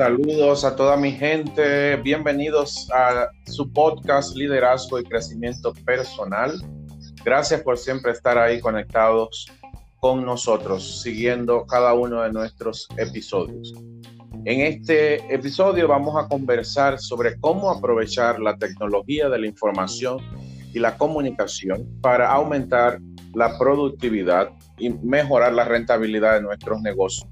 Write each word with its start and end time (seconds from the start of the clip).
Saludos 0.00 0.64
a 0.64 0.74
toda 0.76 0.96
mi 0.96 1.12
gente, 1.12 1.96
bienvenidos 1.96 2.88
a 2.90 3.28
su 3.44 3.70
podcast 3.70 4.34
Liderazgo 4.34 4.98
y 4.98 5.04
Crecimiento 5.04 5.74
Personal. 5.84 6.54
Gracias 7.22 7.60
por 7.60 7.76
siempre 7.76 8.12
estar 8.12 8.38
ahí 8.38 8.60
conectados 8.60 9.46
con 9.98 10.24
nosotros, 10.24 11.02
siguiendo 11.02 11.66
cada 11.66 11.92
uno 11.92 12.22
de 12.22 12.32
nuestros 12.32 12.88
episodios. 12.96 13.74
En 14.46 14.62
este 14.62 15.16
episodio 15.34 15.86
vamos 15.86 16.16
a 16.16 16.26
conversar 16.28 16.98
sobre 16.98 17.38
cómo 17.38 17.70
aprovechar 17.70 18.40
la 18.40 18.56
tecnología 18.56 19.28
de 19.28 19.38
la 19.38 19.48
información 19.48 20.16
y 20.72 20.78
la 20.78 20.96
comunicación 20.96 21.86
para 22.00 22.32
aumentar 22.32 23.00
la 23.34 23.58
productividad 23.58 24.48
y 24.78 24.88
mejorar 24.88 25.52
la 25.52 25.66
rentabilidad 25.66 26.36
de 26.36 26.40
nuestros 26.40 26.80
negocios 26.80 27.28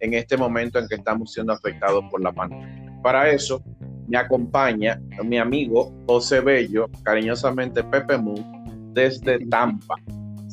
en 0.00 0.14
este 0.14 0.36
momento 0.36 0.78
en 0.78 0.88
que 0.88 0.96
estamos 0.96 1.32
siendo 1.32 1.52
afectados 1.52 2.04
por 2.10 2.22
la 2.22 2.32
pandemia. 2.32 3.00
Para 3.02 3.30
eso 3.30 3.62
me 4.08 4.16
acompaña 4.16 5.00
mi 5.22 5.38
amigo 5.38 5.92
José 6.06 6.40
Bello, 6.40 6.88
cariñosamente 7.02 7.84
Pepe 7.84 8.16
Moon, 8.16 8.92
desde 8.94 9.38
Tampa. 9.46 9.96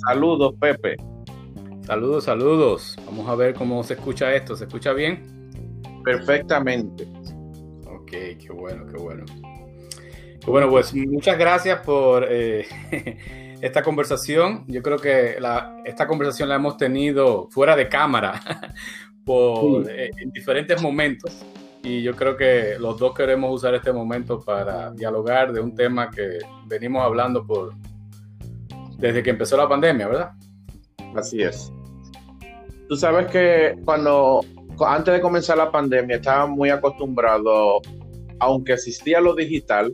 Saludos, 0.08 0.54
Pepe. 0.60 0.98
Saludos, 1.86 2.26
saludos. 2.26 2.98
Vamos 3.06 3.30
a 3.30 3.36
ver 3.36 3.54
cómo 3.54 3.84
se 3.84 3.94
escucha 3.94 4.34
esto. 4.34 4.56
¿Se 4.56 4.66
escucha 4.66 4.92
bien? 4.92 5.52
Perfectamente. 6.04 7.08
Ok, 7.88 8.10
qué 8.10 8.50
bueno, 8.54 8.86
qué 8.88 8.98
bueno. 8.98 9.26
Bueno, 10.46 10.70
pues 10.70 10.94
muchas 10.94 11.38
gracias 11.38 11.80
por 11.80 12.28
eh, 12.30 12.68
esta 13.62 13.82
conversación. 13.82 14.64
Yo 14.68 14.84
creo 14.84 14.98
que 14.98 15.38
esta 15.86 16.08
conversación 16.08 16.50
la 16.50 16.56
hemos 16.56 16.78
tenido 16.78 17.48
fuera 17.50 17.76
de 17.76 17.90
cámara 17.90 18.42
por, 19.26 19.90
eh, 19.90 20.12
en 20.18 20.32
diferentes 20.32 20.82
momentos. 20.82 21.44
Y 21.84 22.02
yo 22.02 22.16
creo 22.16 22.36
que 22.36 22.78
los 22.80 22.98
dos 22.98 23.14
queremos 23.14 23.54
usar 23.54 23.76
este 23.76 23.92
momento 23.92 24.40
para 24.40 24.92
dialogar 24.92 25.54
de 25.54 25.60
un 25.60 25.76
tema 25.76 26.10
que 26.10 26.40
venimos 26.68 27.04
hablando 27.04 27.46
por 27.46 27.74
desde 28.98 29.22
que 29.22 29.30
empezó 29.30 29.58
la 29.58 29.68
pandemia, 29.68 30.08
¿verdad? 30.08 30.32
Así 31.16 31.42
es. 31.42 31.72
Tú 32.88 32.96
sabes 32.96 33.28
que 33.28 33.76
cuando 33.84 34.42
antes 34.86 35.14
de 35.14 35.22
comenzar 35.22 35.58
la 35.58 35.72
pandemia 35.72 36.18
estaba 36.18 36.48
muy 36.48 36.70
acostumbrado, 36.70 37.82
aunque 38.40 38.74
existía 38.74 39.22
lo 39.22 39.36
digital, 39.36 39.94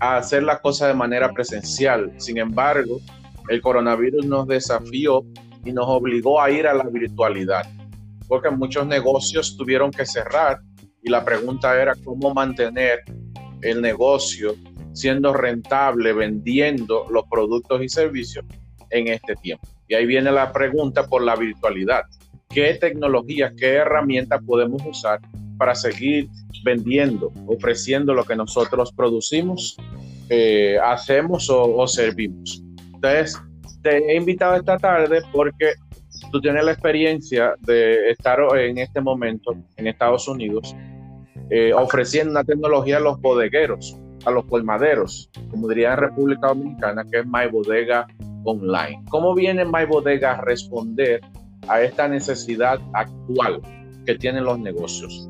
a 0.00 0.18
hacer 0.18 0.42
las 0.42 0.60
cosas 0.60 0.88
de 0.88 0.94
manera 0.94 1.32
presencial. 1.32 2.12
Sin 2.18 2.38
embargo, 2.38 3.00
el 3.48 3.62
coronavirus 3.62 4.26
nos 4.26 4.46
desafió 4.46 5.24
y 5.64 5.72
nos 5.72 5.86
obligó 5.88 6.40
a 6.40 6.50
ir 6.50 6.66
a 6.66 6.74
la 6.74 6.84
virtualidad, 6.84 7.64
porque 8.28 8.50
muchos 8.50 8.86
negocios 8.86 9.56
tuvieron 9.56 9.90
que 9.90 10.06
cerrar 10.06 10.60
y 11.02 11.10
la 11.10 11.24
pregunta 11.24 11.80
era 11.80 11.94
cómo 12.04 12.34
mantener 12.34 13.00
el 13.62 13.80
negocio 13.80 14.54
siendo 14.92 15.32
rentable, 15.32 16.12
vendiendo 16.12 17.06
los 17.10 17.24
productos 17.28 17.82
y 17.82 17.88
servicios 17.88 18.44
en 18.90 19.08
este 19.08 19.34
tiempo. 19.36 19.66
Y 19.88 19.94
ahí 19.94 20.06
viene 20.06 20.32
la 20.32 20.52
pregunta 20.52 21.06
por 21.06 21.22
la 21.22 21.36
virtualidad. 21.36 22.02
¿Qué 22.48 22.74
tecnologías, 22.74 23.52
qué 23.56 23.74
herramientas 23.74 24.40
podemos 24.44 24.82
usar 24.86 25.20
para 25.58 25.74
seguir 25.74 26.28
vendiendo, 26.64 27.32
ofreciendo 27.46 28.14
lo 28.14 28.24
que 28.24 28.36
nosotros 28.36 28.92
producimos, 28.92 29.76
eh, 30.28 30.76
hacemos 30.82 31.48
o, 31.50 31.86
servimos. 31.86 32.62
Entonces, 32.94 33.40
te 33.82 33.98
he 34.12 34.16
invitado 34.16 34.56
esta 34.56 34.76
tarde 34.76 35.22
porque 35.32 35.74
tú 36.30 36.40
tienes 36.40 36.64
la 36.64 36.72
experiencia 36.72 37.54
de 37.60 38.10
estar 38.10 38.38
en 38.58 38.78
este 38.78 39.00
momento 39.00 39.54
en 39.76 39.86
Estados 39.86 40.28
Unidos 40.28 40.74
eh, 41.48 41.72
ofreciendo 41.72 42.32
una 42.32 42.44
tecnología 42.44 42.96
a 42.96 43.00
los 43.00 43.20
bodegueros, 43.20 43.96
a 44.24 44.30
los 44.32 44.44
colmaderos, 44.46 45.30
como 45.50 45.68
diría 45.68 45.92
en 45.92 45.98
República 45.98 46.48
Dominicana, 46.48 47.04
que 47.10 47.20
es 47.20 47.26
My 47.26 47.46
Bodega 47.50 48.06
Online. 48.44 49.04
¿Cómo 49.08 49.32
viene 49.34 49.64
My 49.64 49.84
Bodega 49.86 50.32
a 50.32 50.40
responder 50.40 51.20
a 51.68 51.80
esta 51.82 52.08
necesidad 52.08 52.80
actual 52.94 53.60
que 54.04 54.16
tienen 54.16 54.44
los 54.44 54.58
negocios? 54.58 55.28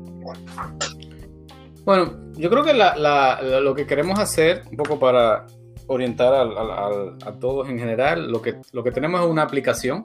Bueno, 1.85 2.13
yo 2.35 2.49
creo 2.49 2.63
que 2.63 2.73
lo 2.73 3.75
que 3.75 3.85
queremos 3.85 4.17
hacer, 4.19 4.63
un 4.71 4.77
poco 4.77 4.99
para 4.99 5.45
orientar 5.85 6.33
a, 6.33 7.31
todos 7.39 7.69
en 7.69 7.77
general, 7.77 8.31
lo 8.31 8.41
que, 8.41 8.55
lo 8.71 8.83
que 8.83 8.91
tenemos 8.91 9.21
es 9.21 9.27
una 9.27 9.43
aplicación 9.43 10.03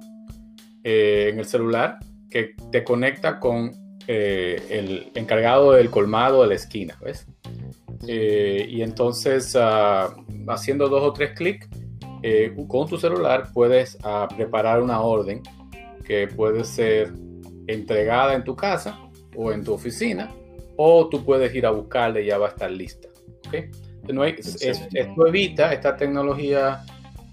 eh, 0.85 1.29
en 1.33 1.39
el 1.39 1.45
celular 1.45 1.99
que 2.31 2.55
te 2.71 2.83
conecta 2.83 3.39
con 3.39 3.73
eh, 4.09 4.61
el 4.71 5.13
encargado 5.15 5.73
del 5.73 5.91
colmado 5.91 6.43
de 6.43 6.49
la 6.49 6.55
esquina, 6.55 6.99
¿ves? 7.03 7.27
Eh, 8.09 8.67
y 8.69 8.83
entonces, 8.83 9.57
ah, 9.57 10.15
haciendo 10.49 10.89
dos 10.89 11.03
o 11.03 11.13
tres 11.13 11.33
clics, 11.37 11.69
con 12.69 12.89
tu 12.89 12.99
celular 12.99 13.51
puedes 13.53 13.99
ah, 14.05 14.29
preparar 14.37 14.81
una 14.81 15.01
orden 15.01 15.43
que 16.05 16.29
puede 16.29 16.65
ser 16.65 17.13
entregada 17.67 18.35
en 18.35 18.45
tu 18.45 18.55
casa 18.57 18.99
o 19.37 19.53
en 19.53 19.65
tu 19.65 19.73
oficina 19.73 20.31
o 20.77 21.09
tú 21.09 21.25
puedes 21.25 21.55
ir 21.55 21.67
a 21.67 21.71
buscarla 21.71 22.21
y 22.21 22.27
ya 22.27 22.39
va 22.39 22.47
a 22.47 22.51
estar 22.51 22.71
lista. 22.71 23.09
No 24.13 24.25
esto 24.25 25.27
evita, 25.27 25.73
esta 25.73 25.97
tecnología 25.97 26.85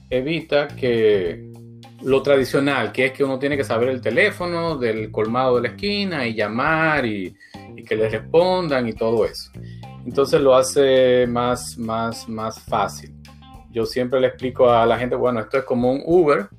evita 0.09 0.67
que 0.67 1.48
lo 2.01 2.21
tradicional, 2.21 2.91
que 2.91 3.07
es 3.07 3.11
que 3.11 3.23
uno 3.23 3.39
tiene 3.39 3.57
que 3.57 3.63
saber 3.63 3.89
el 3.89 4.01
teléfono 4.01 4.77
del 4.77 5.11
colmado 5.11 5.55
de 5.57 5.61
la 5.63 5.67
esquina 5.69 6.27
y 6.27 6.33
llamar 6.33 7.05
y, 7.05 7.35
que 7.87 7.95
le 7.95 8.09
respondan 8.09 8.87
y 8.87 8.93
todo 8.93 9.25
eso. 9.25 9.51
Entonces 10.05 10.41
lo 10.41 10.55
hace 10.55 11.25
más, 11.27 11.77
más, 11.77 12.27
más 12.27 12.59
fácil. 12.59 13.15
Yo 13.71 13.85
siempre 13.85 14.19
le 14.19 14.27
explico 14.27 14.69
a 14.69 14.85
la 14.85 14.97
gente, 14.97 15.15
bueno, 15.15 15.39
esto 15.39 15.57
es 15.57 15.63
como 15.63 15.91
un 15.91 16.01
Uber, 16.05 16.49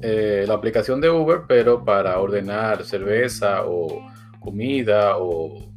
eh, 0.00 0.44
la 0.46 0.54
aplicación 0.54 1.00
de 1.00 1.08
Uber, 1.08 1.42
pero 1.46 1.84
para 1.84 2.18
ordenar 2.18 2.84
cerveza 2.84 3.62
o 3.64 4.04
comida 4.40 5.16
o 5.18 5.72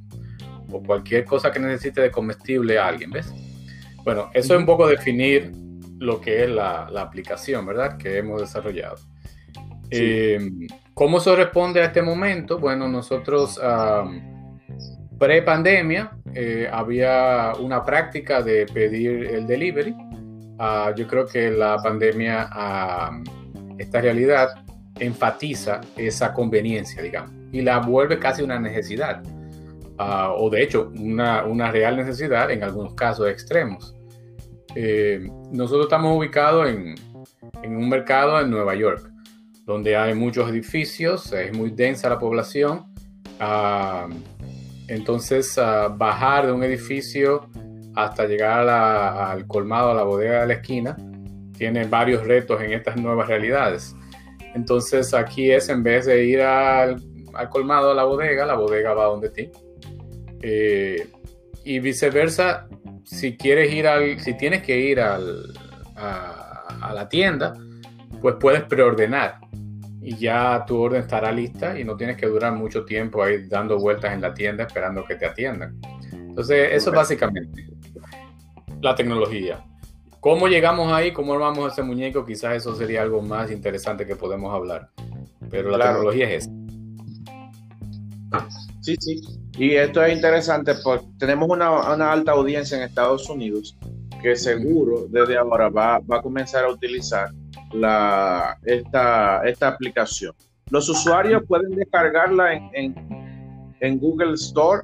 o 0.72 0.81
cualquier 0.84 1.25
cosa 1.25 1.52
que 1.52 1.59
necesite 1.59 2.02
de 2.02 2.12
comestible 2.12 2.78
a 2.78 2.88
alguien, 2.88 3.12
¿ves? 3.12 3.31
Bueno, 4.03 4.29
eso 4.34 4.53
es 4.53 4.59
un 4.59 4.66
poco 4.66 4.88
definir 4.88 5.52
lo 6.00 6.19
que 6.22 6.44
es 6.44 6.50
la, 6.50 6.88
aplicación, 6.97 7.66
¿verdad? 7.66 7.97
Que 7.97 8.17
hemos 8.17 8.41
desarrollado. 8.41 8.97
Eh, 9.89 10.39
¿Cómo 10.94 11.19
se 11.19 11.35
responde 11.35 11.81
a 11.81 11.85
este 11.85 12.01
momento? 12.01 12.57
Bueno, 12.57 12.88
nosotros 12.88 13.59
pre-pandemia 15.17 16.11
eh, 16.34 16.69
había 16.72 17.53
una 17.59 17.84
práctica 17.84 18.41
de 18.41 18.66
pedir 18.66 19.25
el 19.25 19.47
delivery. 19.47 19.95
Ah, 20.59 20.94
yo 20.95 21.07
creo 21.07 21.25
que 21.25 21.51
la 21.51 21.78
pandemia, 21.78 22.50
esta 23.78 24.01
realidad, 24.01 24.50
enfatiza 25.00 25.81
esa 25.97 26.34
conveniencia, 26.34 27.01
digamos, 27.01 27.31
y 27.51 27.61
la 27.61 27.79
vuelve 27.79 28.19
casi 28.19 28.41
una 28.41 28.59
necesidad. 28.59 29.22
Ah, 29.97 30.34
o 30.35 30.50
de 30.50 30.61
hecho 30.61 30.91
una, 30.94 31.45
una, 31.45 31.72
real 31.72 31.95
necesidad 31.95 32.51
en 32.51 32.63
algunos 32.63 32.95
casos 32.95 33.29
extremos. 33.29 33.94
Eh, 34.75 35.27
nosotros 35.51 35.85
estamos 35.85 36.17
ubicados 36.17 36.67
en, 36.67 36.95
en, 37.63 37.77
un 37.77 37.87
mercado 37.89 38.39
en 38.41 38.49
Nueva 38.49 38.75
York, 38.75 39.09
donde 39.65 39.95
hay 39.95 40.13
muchos 40.13 40.49
edificios, 40.49 41.31
es 41.33 41.55
muy 41.55 41.71
densa 41.71 42.09
la 42.09 42.19
población. 42.19 42.85
Ah, 43.39 44.07
entonces, 44.87 45.57
ah, 45.57 45.87
bajar 45.87 46.45
de 46.45 46.51
un 46.51 46.63
edificio 46.63 47.49
hasta 47.95 48.27
llegar 48.27 48.67
al 48.67 49.47
colmado, 49.47 49.91
a 49.91 49.93
la 49.93 50.03
bodega 50.03 50.41
de 50.41 50.47
la 50.47 50.53
esquina, 50.55 50.97
tiene 51.57 51.85
varios 51.85 52.25
retos 52.25 52.61
en 52.61 52.73
estas 52.73 52.97
nuevas 52.97 53.27
realidades. 53.27 53.95
Entonces, 54.53 55.13
aquí 55.13 55.51
es 55.51 55.69
en 55.69 55.83
vez 55.83 56.05
de 56.05 56.25
ir 56.25 56.41
al, 56.41 57.01
colmado, 57.49 57.91
a 57.91 57.93
la 57.93 58.03
bodega, 58.03 58.45
la 58.45 58.55
bodega 58.55 58.93
va 58.93 59.05
donde 59.05 59.29
ti 59.29 59.49
eh, 60.41 61.07
y 61.63 61.79
viceversa, 61.79 62.67
si 63.05 63.37
quieres 63.37 63.72
ir 63.73 63.87
al, 63.87 64.19
si 64.19 64.35
tienes 64.35 64.63
que 64.63 64.78
ir 64.78 64.99
al, 64.99 65.53
a, 65.96 66.91
la 66.93 67.07
tienda, 67.07 67.53
pues 68.22 68.35
puedes 68.40 68.63
preordenar 68.63 69.40
y 70.02 70.16
ya 70.17 70.63
tu 70.67 70.78
orden 70.79 71.02
estará 71.02 71.31
lista 71.31 71.79
y 71.79 71.84
no 71.84 71.96
tienes 71.96 72.17
que 72.17 72.28
durar 72.28 72.53
mucho 72.53 72.85
tiempo 72.85 73.23
ahí 73.23 73.47
dando 73.47 73.79
vueltas 73.79 74.13
en 74.13 74.22
la 74.22 74.34
tienda 74.34 74.63
esperando 74.63 75.03
que 75.05 75.16
te 75.16 75.25
atiendan. 75.25 75.79
Entonces, 76.11 76.69
eso 76.73 76.90
es 76.90 76.96
básicamente 76.96 77.67
la 78.81 78.93
tecnología. 78.96 79.63
¿Cómo 80.19 80.47
llegamos 80.47 80.91
ahí? 80.91 81.13
¿Cómo 81.13 81.34
armamos 81.34 81.72
ese 81.72 81.84
muñeco? 81.84 82.25
Quizás 82.25 82.55
eso 82.55 82.75
sería 82.75 83.02
algo 83.02 83.22
más 83.22 83.52
interesante 83.52 84.05
que 84.05 84.16
podemos 84.16 84.53
hablar. 84.53 84.90
Pero 85.49 85.69
la 85.69 85.85
tecnología 85.85 86.29
es 86.29 86.46
esa. 86.46 86.52
Sí, 88.81 88.96
sí. 88.99 89.22
Y 89.57 89.75
esto 89.75 90.03
es 90.03 90.13
interesante 90.13 90.73
porque 90.84 91.05
tenemos 91.17 91.49
una, 91.49 92.11
alta 92.11 92.34
audiencia 92.34 92.78
en 92.78 92.84
Estados 92.84 93.29
Unidos 93.29 93.78
que 94.22 94.35
seguro 94.35 95.05
desde 95.09 95.37
ahora 95.37 95.69
va, 95.69 95.96
a 95.96 96.22
comenzar 96.22 96.66
a 96.66 96.69
utilizar 96.69 97.29
la, 97.73 98.57
esta, 98.63 99.41
esta 99.46 99.67
aplicación. 99.67 100.34
Los 100.69 100.90
usuarios 100.90 101.43
pueden 101.47 101.72
descargarla 101.75 102.53
en, 102.53 102.96
en 103.79 103.99
Google 103.99 104.34
Store 104.34 104.81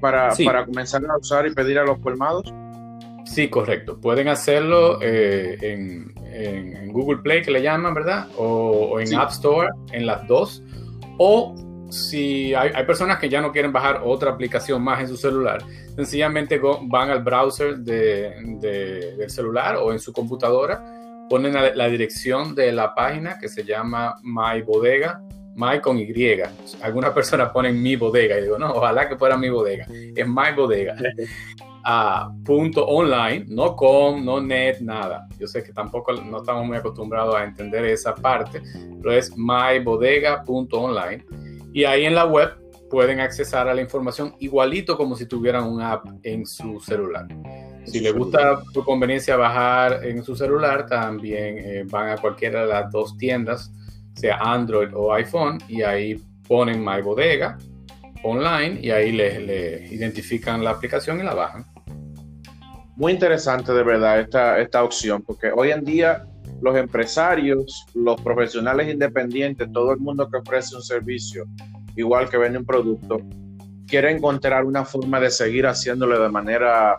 para, 0.00 0.34
para 0.44 0.64
comenzar 0.64 1.04
a 1.04 1.16
usar 1.16 1.46
y 1.46 1.54
pedir 1.54 1.78
a 1.78 1.84
los 1.84 1.98
colmados? 1.98 2.52
Sí, 3.24 3.48
correcto. 3.48 4.00
Pueden 4.00 4.28
hacerlo 4.28 4.98
eh, 5.02 5.58
en, 5.62 6.10
Google 6.92 7.18
Play, 7.18 7.42
que 7.42 7.50
le 7.52 7.62
llaman, 7.62 7.94
¿verdad? 7.94 8.26
O, 8.36 8.98
en 8.98 9.14
App 9.14 9.30
Store, 9.30 9.68
en 9.92 10.06
las 10.06 10.26
dos. 10.26 10.62
O 11.18 11.54
si 11.90 12.54
hay, 12.54 12.84
personas 12.86 13.18
que 13.18 13.28
ya 13.28 13.40
no 13.40 13.52
quieren 13.52 13.72
bajar 13.72 14.02
otra 14.04 14.30
aplicación 14.30 14.82
más 14.82 15.00
en 15.00 15.08
su 15.08 15.16
celular, 15.16 15.62
sencillamente 15.96 16.60
van 16.82 17.10
al 17.10 17.22
browser 17.22 17.78
de, 17.78 18.34
del 18.60 19.30
celular 19.30 19.76
o 19.76 19.92
en 19.92 19.98
su 19.98 20.12
computadora, 20.12 20.82
ponen 21.28 21.52
la, 21.52 21.88
dirección 21.88 22.54
de 22.54 22.72
la 22.72 22.94
página 22.94 23.38
que 23.38 23.48
se 23.48 23.64
llama 23.64 24.16
My 24.22 24.62
Bodega, 24.62 25.20
My 25.56 25.80
con 25.80 25.98
Y. 25.98 26.12
Algunas 26.80 27.10
personas 27.12 27.50
ponen 27.50 27.82
mi 27.82 27.96
bodega 27.96 28.38
y 28.38 28.42
digo, 28.42 28.58
no, 28.58 28.72
ojalá 28.72 29.08
que 29.08 29.16
fuera 29.16 29.36
mi 29.36 29.50
bodega. 29.50 29.84
Es 30.16 30.26
My 30.26 30.52
Bodega. 30.56 30.96
a 31.84 32.30
punto 32.44 32.86
online, 32.86 33.46
no 33.48 33.74
com, 33.74 34.24
no 34.24 34.40
net, 34.40 34.80
nada. 34.80 35.26
Yo 35.38 35.46
sé 35.46 35.62
que 35.62 35.72
tampoco 35.72 36.12
no 36.12 36.38
estamos 36.38 36.66
muy 36.66 36.76
acostumbrados 36.76 37.34
a 37.34 37.44
entender 37.44 37.84
esa 37.84 38.14
parte, 38.14 38.62
pero 39.00 39.12
es 39.12 39.36
mybodega.online 39.36 41.24
y 41.72 41.84
ahí 41.84 42.04
en 42.04 42.14
la 42.14 42.26
web 42.26 42.50
pueden 42.90 43.20
accesar 43.20 43.68
a 43.68 43.74
la 43.74 43.80
información 43.80 44.34
igualito 44.40 44.96
como 44.96 45.14
si 45.16 45.26
tuvieran 45.26 45.64
un 45.64 45.80
app 45.80 46.06
en 46.24 46.44
su 46.44 46.80
celular. 46.80 47.26
Si 47.84 48.00
les 48.00 48.12
gusta 48.12 48.60
por 48.74 48.84
conveniencia 48.84 49.36
bajar 49.36 50.04
en 50.04 50.22
su 50.22 50.36
celular, 50.36 50.86
también 50.86 51.58
eh, 51.58 51.84
van 51.86 52.10
a 52.10 52.16
cualquiera 52.16 52.62
de 52.62 52.66
las 52.66 52.90
dos 52.90 53.16
tiendas, 53.16 53.72
sea 54.14 54.38
Android 54.38 54.90
o 54.94 55.12
iPhone, 55.12 55.58
y 55.68 55.82
ahí 55.82 56.20
ponen 56.46 56.84
My 56.84 57.00
Bodega 57.00 57.56
online 58.22 58.80
y 58.82 58.90
ahí 58.90 59.12
le, 59.12 59.86
identifican 59.90 60.62
la 60.62 60.70
aplicación 60.70 61.20
y 61.20 61.22
la 61.22 61.34
bajan. 61.34 61.64
Muy 62.96 63.12
interesante 63.12 63.72
de 63.72 63.82
verdad 63.82 64.20
esta, 64.20 64.58
esta 64.60 64.84
opción, 64.84 65.22
porque 65.22 65.50
hoy 65.54 65.70
en 65.70 65.84
día 65.84 66.26
los 66.62 66.76
empresarios, 66.76 67.86
los 67.94 68.20
profesionales 68.20 68.92
independientes, 68.92 69.70
todo 69.72 69.92
el 69.92 69.98
mundo 69.98 70.28
que 70.30 70.38
ofrece 70.38 70.76
un 70.76 70.82
servicio, 70.82 71.44
igual 71.96 72.28
que 72.28 72.36
vende 72.36 72.58
un 72.58 72.66
producto, 72.66 73.18
quiere 73.86 74.10
encontrar 74.10 74.64
una 74.64 74.84
forma 74.84 75.18
de 75.20 75.30
seguir 75.30 75.66
haciéndolo 75.66 76.22
de 76.22 76.28
manera 76.28 76.98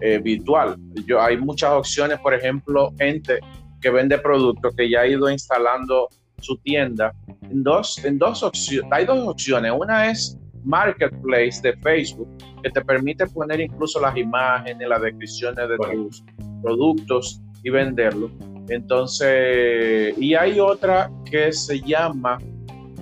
eh, 0.00 0.18
virtual. 0.18 0.76
Yo, 1.06 1.20
hay 1.20 1.36
muchas 1.36 1.70
opciones, 1.70 2.18
por 2.18 2.34
ejemplo, 2.34 2.92
gente 2.98 3.38
que 3.80 3.90
vende 3.90 4.18
productos 4.18 4.74
que 4.76 4.90
ya 4.90 5.00
ha 5.00 5.06
ido 5.06 5.30
instalando 5.30 6.08
su 6.40 6.56
tienda 6.58 7.12
en 7.48 7.62
dos, 7.62 8.04
en 8.04 8.18
dos 8.18 8.42
opciones. 8.42 8.90
Hay 8.92 9.04
dos 9.04 9.28
opciones. 9.28 9.72
Una 9.76 10.10
es 10.10 10.36
Marketplace 10.64 11.60
de 11.62 11.76
Facebook, 11.78 12.28
que 12.62 12.70
te 12.70 12.80
permite 12.84 13.26
poner 13.26 13.60
incluso 13.60 14.00
las 14.00 14.16
imágenes, 14.16 14.88
las 14.88 15.02
descripciones 15.02 15.68
de 15.68 15.76
tus 15.76 16.24
productos 16.62 17.40
y 17.62 17.70
venderlo. 17.70 18.30
Entonces, 18.68 20.14
y 20.18 20.34
hay 20.34 20.60
otra 20.60 21.10
que 21.30 21.52
se 21.52 21.80
llama 21.80 22.38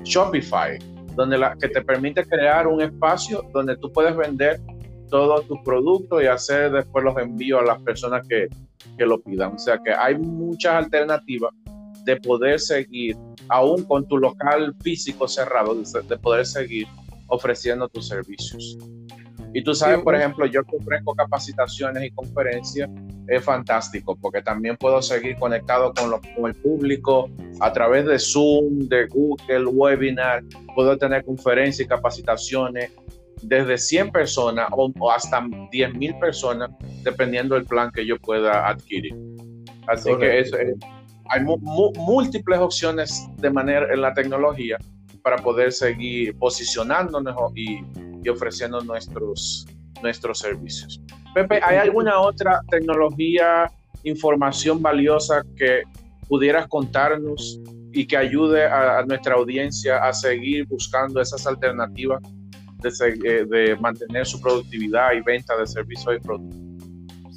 Shopify, 0.03 0.79
donde 1.15 1.39
la, 1.39 1.57
que 1.57 1.69
te 1.69 1.83
permite 1.83 2.25
crear 2.25 2.67
un 2.67 2.81
espacio 2.81 3.45
donde 3.53 3.77
tú 3.77 3.93
puedes 3.93 4.17
vender 4.17 4.61
todos 5.11 5.47
tus 5.47 5.59
productos 5.65 6.23
y 6.23 6.27
hacer 6.27 6.71
después 6.73 7.05
los 7.05 7.17
envíos 7.19 7.61
a 7.61 7.65
las 7.65 7.83
personas 7.83 8.27
que, 8.29 8.49
que 8.97 9.05
lo 9.05 9.21
pidan. 9.21 9.55
O 9.55 9.59
sea 9.59 9.79
que 9.85 9.93
hay 9.93 10.17
muchas 10.17 10.75
alternativas 10.75 11.53
de 12.05 12.17
poder 12.17 12.59
seguir, 12.59 13.17
aún 13.49 13.85
con 13.85 14.07
tu 14.07 14.17
local 14.17 14.75
físico 14.83 15.29
cerrado, 15.29 15.75
de 15.75 16.19
poder 16.19 16.47
seguir 16.47 16.87
ofreciendo 17.27 17.89
tus 17.89 18.09
servicios. 18.09 18.79
Y 19.53 19.65
tú 19.65 19.75
sabes, 19.75 20.01
por 20.01 20.15
ejemplo, 20.15 20.47
yo 20.47 20.63
que 20.63 20.77
ofrezco 20.77 21.15
capacitaciones 21.15 22.05
y 22.05 22.11
conferencias, 22.11 22.89
es 23.27 23.45
fantástico 23.45 24.17
porque 24.21 24.43
también 24.43 24.77
puedo 24.77 25.01
seguir 25.03 25.37
conectado 25.39 25.93
con, 25.95 26.11
con 26.35 26.51
el 26.51 26.55
público 26.57 27.29
a 27.61 27.73
través 27.73 28.07
de 28.07 28.19
Zoom, 28.19 28.89
de 28.89 29.07
Google, 29.07 29.67
Webinar, 29.67 30.43
puedo 30.75 30.97
tener 30.97 31.25
conferencias 31.25 31.87
y 31.87 31.89
capacitaciones 31.89 32.93
desde 33.43 33.79
100 33.79 34.11
personas 34.11 34.69
o, 34.73 35.11
hasta 35.11 35.47
10 35.71 35.95
mil 35.95 36.19
personas, 36.19 36.71
dependiendo 37.03 37.55
del 37.55 37.65
plan 37.65 37.91
que 37.93 38.07
yo 38.07 38.19
pueda 38.19 38.69
adquirir. 38.69 39.15
Así 39.87 40.11
que 40.19 40.45
hay 41.29 41.45
múltiples 41.45 42.59
opciones 42.59 43.27
de 43.37 43.51
manera 43.51 43.93
en 43.93 44.01
la 44.01 44.13
tecnología 44.13 44.77
para 45.23 45.37
poder 45.37 45.73
seguir 45.73 46.37
posicionándonos 46.39 47.53
y, 47.55 47.81
y 48.23 48.29
ofreciendo 48.29 48.81
nuestros, 48.81 49.67
nuestros 50.03 50.39
servicios. 50.39 51.01
Pepe, 51.35 51.61
¿hay 51.63 51.77
alguna 51.77 52.21
otra 52.21 52.61
tecnología, 52.71 53.71
información 54.03 54.83
valiosa 54.83 55.43
que 55.57 55.83
pudieras 56.29 56.67
contarnos 56.69 57.61
y 57.93 58.07
que 58.07 58.17
ayude 58.17 58.65
a, 58.65 59.03
nuestra 59.05 59.35
audiencia 59.35 59.99
a 59.99 60.13
seguir 60.13 60.67
buscando 60.67 61.21
esas 61.21 61.47
alternativas 61.47 62.23
de, 62.79 63.45
de, 63.47 63.77
mantener 63.77 64.27
su 64.27 64.41
productividad 64.41 65.13
y 65.13 65.21
venta 65.21 65.57
de 65.57 65.67
servicios 65.67 66.17
y 66.17 66.21
productos? 66.21 66.61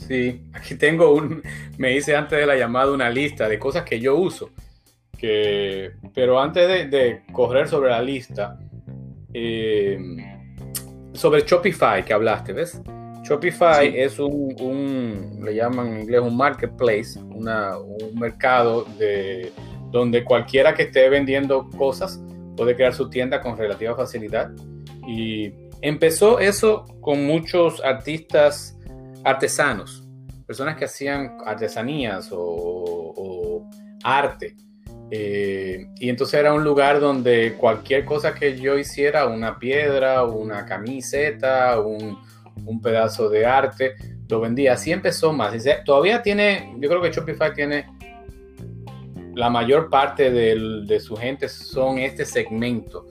Sí, 0.07 0.41
aquí 0.53 0.75
tengo 0.75 1.13
un, 1.13 1.41
me 1.77 1.95
hice 1.95 2.15
antes 2.15 2.39
de 2.39 2.45
la 2.45 2.55
llamada 2.55 2.91
una 2.91 3.09
lista 3.09 3.47
de 3.47 3.57
cosas 3.57 3.83
que 3.83 3.99
yo 3.99 4.15
uso, 4.15 4.49
que, 5.17 5.91
pero 6.13 6.39
antes 6.39 6.67
de, 6.67 6.87
de 6.87 7.21
correr 7.31 7.67
sobre 7.67 7.89
la 7.89 8.01
lista, 8.01 8.59
eh, 9.33 9.97
sobre 11.13 11.41
Shopify 11.41 12.03
que 12.03 12.13
hablaste, 12.13 12.53
¿ves? 12.53 12.81
Shopify 13.23 13.97
es 13.97 14.19
un, 14.19 15.39
le 15.41 15.55
llaman 15.55 15.87
en 15.87 16.01
inglés 16.01 16.21
un 16.21 16.35
marketplace, 16.35 17.17
una, 17.19 17.77
un 17.77 18.19
mercado 18.19 18.85
de, 18.97 19.51
donde 19.91 20.23
cualquiera 20.25 20.73
que 20.73 20.83
esté 20.83 21.07
vendiendo 21.09 21.69
cosas 21.77 22.21
puede 22.57 22.75
crear 22.75 22.93
su 22.93 23.09
tienda 23.09 23.39
con 23.39 23.57
relativa 23.57 23.95
facilidad. 23.95 24.51
Y 25.07 25.53
empezó 25.81 26.39
eso 26.39 26.85
con 26.99 27.25
muchos 27.25 27.81
artistas 27.83 28.77
artesanos, 29.23 30.03
personas 30.45 30.75
que 30.75 30.85
hacían 30.85 31.37
artesanías 31.45 32.29
o 32.31 33.69
arte. 34.03 34.55
Eh, 35.15 35.89
y 35.99 36.09
entonces 36.09 36.39
era 36.39 36.55
un 36.55 36.63
lugar 36.63 36.99
donde 36.99 37.53
cualquier 37.53 38.03
cosa 38.03 38.33
que 38.33 38.59
yo 38.59 38.79
hiciera, 38.79 39.27
una 39.27 39.59
piedra, 39.59 40.23
una 40.23 40.65
camiseta, 40.65 41.79
un, 41.79 42.17
pedazo 42.81 43.29
de 43.29 43.45
arte, 43.45 43.93
lo 44.27 44.39
vendía. 44.39 44.73
Así 44.73 44.91
empezó 44.91 45.31
más. 45.31 45.53
todavía 45.85 46.23
tiene, 46.23 46.73
yo 46.79 46.89
creo 46.89 46.99
que 46.99 47.11
Shopify 47.11 47.53
tiene 47.53 47.85
la 49.35 49.51
mayor 49.51 49.91
parte 49.91 50.31
de 50.31 50.99
su 50.99 51.15
gente 51.15 51.47
son 51.47 51.99
este 51.99 52.25
segmento 52.25 53.07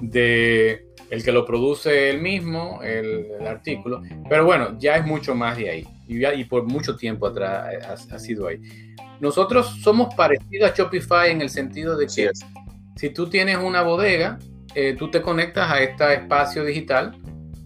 de 0.00 0.86
el 1.10 1.22
que 1.22 1.32
lo 1.32 1.44
produce 1.44 2.08
él 2.08 2.22
mismo, 2.22 2.80
el, 2.82 3.46
artículo, 3.46 4.00
pero 4.26 4.46
bueno, 4.46 4.78
ya 4.78 4.96
es 4.96 5.04
mucho 5.04 5.34
más 5.34 5.58
de 5.58 5.68
ahí 5.68 5.88
y, 6.08 6.24
y 6.24 6.44
por 6.44 6.64
mucho 6.64 6.96
tiempo 6.96 7.26
atrás 7.26 8.10
ha 8.10 8.18
sido 8.18 8.46
ahí. 8.46 8.58
Nosotros 9.22 9.78
somos 9.80 10.12
parecidos 10.16 10.68
a 10.68 10.74
Shopify 10.74 11.30
en 11.30 11.42
el 11.42 11.48
sentido 11.48 11.96
de 11.96 12.08
que 12.08 12.28
si 12.96 13.10
tú 13.10 13.28
tienes 13.28 13.56
una 13.56 13.82
bodega, 13.82 14.36
eh, 14.74 14.96
tú 14.98 15.12
te 15.12 15.22
conectas 15.22 15.70
a 15.70 15.80
este 15.80 16.14
espacio 16.14 16.64
digital, 16.64 17.16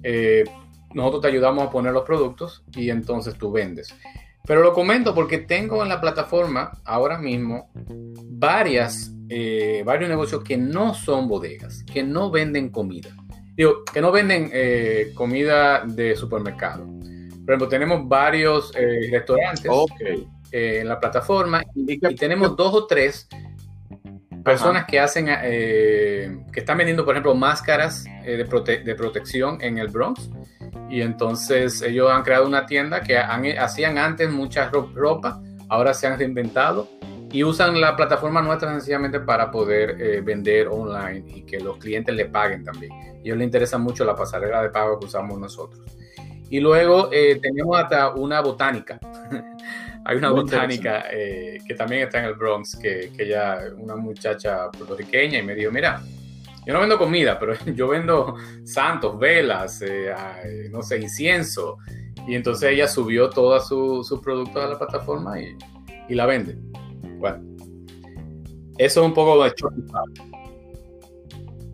eh, 0.02 0.44
nosotros 0.92 1.22
te 1.22 1.28
ayudamos 1.28 1.66
a 1.66 1.70
poner 1.70 1.94
los 1.94 2.02
productos 2.02 2.62
y 2.74 2.90
entonces 2.90 3.36
tú 3.38 3.50
vendes. 3.52 3.88
Pero 4.46 4.62
lo 4.62 4.74
comento 4.74 5.14
porque 5.14 5.38
tengo 5.38 5.82
en 5.82 5.88
la 5.88 5.98
plataforma 5.98 6.72
ahora 6.84 7.16
mismo 7.16 7.70
varias, 7.74 9.10
eh, 9.30 9.82
varios 9.82 10.10
negocios 10.10 10.44
que 10.44 10.58
no 10.58 10.92
son 10.92 11.26
bodegas, 11.26 11.82
que 11.84 12.02
no 12.02 12.30
venden 12.30 12.68
comida. 12.68 13.08
Digo, 13.56 13.82
que 13.90 14.02
no 14.02 14.12
venden 14.12 14.52
comida 15.14 15.86
de 15.86 16.14
supermercado. 16.16 16.84
Por 16.84 17.54
ejemplo, 17.54 17.68
tenemos 17.68 18.06
varios 18.06 18.74
restaurantes 19.10 19.70
okay. 19.70 20.28
Eh, 20.52 20.80
en 20.80 20.88
la 20.88 21.00
plataforma 21.00 21.62
y, 21.74 21.98
tenemos 22.14 22.56
dos 22.56 22.72
o 22.72 22.86
tres 22.86 23.28
personas 24.44 24.84
que 24.84 25.00
hacen, 25.00 25.26
eh, 25.28 26.38
que 26.52 26.60
están 26.60 26.78
vendiendo, 26.78 27.04
por 27.04 27.14
ejemplo, 27.14 27.34
máscaras 27.34 28.04
eh, 28.24 28.36
de, 28.36 28.78
de, 28.84 28.94
protección 28.94 29.58
en 29.60 29.78
el 29.78 29.88
Bronx. 29.88 30.30
Y 30.88 31.00
entonces 31.00 31.82
ellos 31.82 32.10
han 32.12 32.22
creado 32.22 32.46
una 32.46 32.64
tienda 32.64 33.00
que 33.00 33.18
hacían 33.18 33.98
antes 33.98 34.30
mucha 34.30 34.70
ropa, 34.70 35.42
ahora 35.68 35.92
se 35.92 36.06
han 36.06 36.16
reinventado 36.16 36.88
y 37.32 37.42
usan 37.42 37.80
la 37.80 37.96
plataforma 37.96 38.40
nuestra 38.40 38.70
sencillamente 38.70 39.18
para 39.18 39.50
poder 39.50 40.22
vender 40.22 40.68
online 40.68 41.24
y 41.26 41.42
que 41.42 41.58
los 41.58 41.78
clientes 41.78 42.14
le 42.14 42.26
paguen 42.26 42.62
también. 42.62 42.92
A 42.92 43.18
ellos 43.24 43.36
les 43.36 43.46
interesa 43.46 43.78
mucho 43.78 44.04
la 44.04 44.14
pasarela 44.14 44.62
de 44.62 44.70
pago 44.70 45.00
que 45.00 45.06
usamos 45.06 45.40
nosotros. 45.40 45.82
Y 46.48 46.60
luego 46.60 47.10
tenemos 47.10 47.76
hasta 47.76 48.10
una 48.14 48.40
botánica. 48.40 49.00
Hay 50.08 50.18
una 50.18 50.30
botánica 50.30 51.06
eh, 51.10 51.58
que 51.66 51.74
también 51.74 52.02
está 52.02 52.20
en 52.20 52.26
el 52.26 52.34
Bronx, 52.34 52.76
que, 52.76 53.10
que 53.16 53.24
ella, 53.24 53.58
una 53.76 53.96
muchacha 53.96 54.70
puertorriqueña, 54.70 55.40
y 55.40 55.42
me 55.42 55.56
dijo, 55.56 55.72
mira, 55.72 56.00
yo 56.64 56.72
no 56.72 56.80
vendo 56.80 56.96
comida, 56.96 57.38
pero 57.40 57.54
yo 57.74 57.88
vendo 57.88 58.36
santos, 58.64 59.18
velas, 59.18 59.82
eh, 59.82 60.14
no 60.70 60.82
sé, 60.82 61.00
incienso. 61.00 61.78
Y 62.28 62.36
entonces 62.36 62.70
ella 62.70 62.86
subió 62.86 63.30
todos 63.30 63.66
sus 63.68 64.20
productos 64.20 64.62
a 64.62 64.68
la 64.68 64.78
plataforma 64.78 65.40
y, 65.40 65.56
y, 66.08 66.14
la 66.14 66.26
vende. 66.26 66.56
Bueno, 67.18 67.42
eso 68.78 69.00
es 69.00 69.06
un 69.06 69.14
poco 69.14 69.42
de 69.42 69.52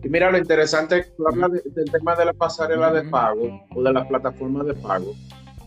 Y 0.03 0.09
mira, 0.09 0.31
lo 0.31 0.39
interesante, 0.39 1.05
tú 1.15 1.27
hablas 1.27 1.51
del 1.51 1.91
tema 1.91 2.15
de 2.15 2.25
la 2.25 2.33
pasarela 2.33 2.91
de 2.91 3.03
pago 3.03 3.63
o 3.75 3.83
de 3.83 3.93
las 3.93 4.07
plataformas 4.07 4.65
de 4.65 4.73
pago. 4.73 5.13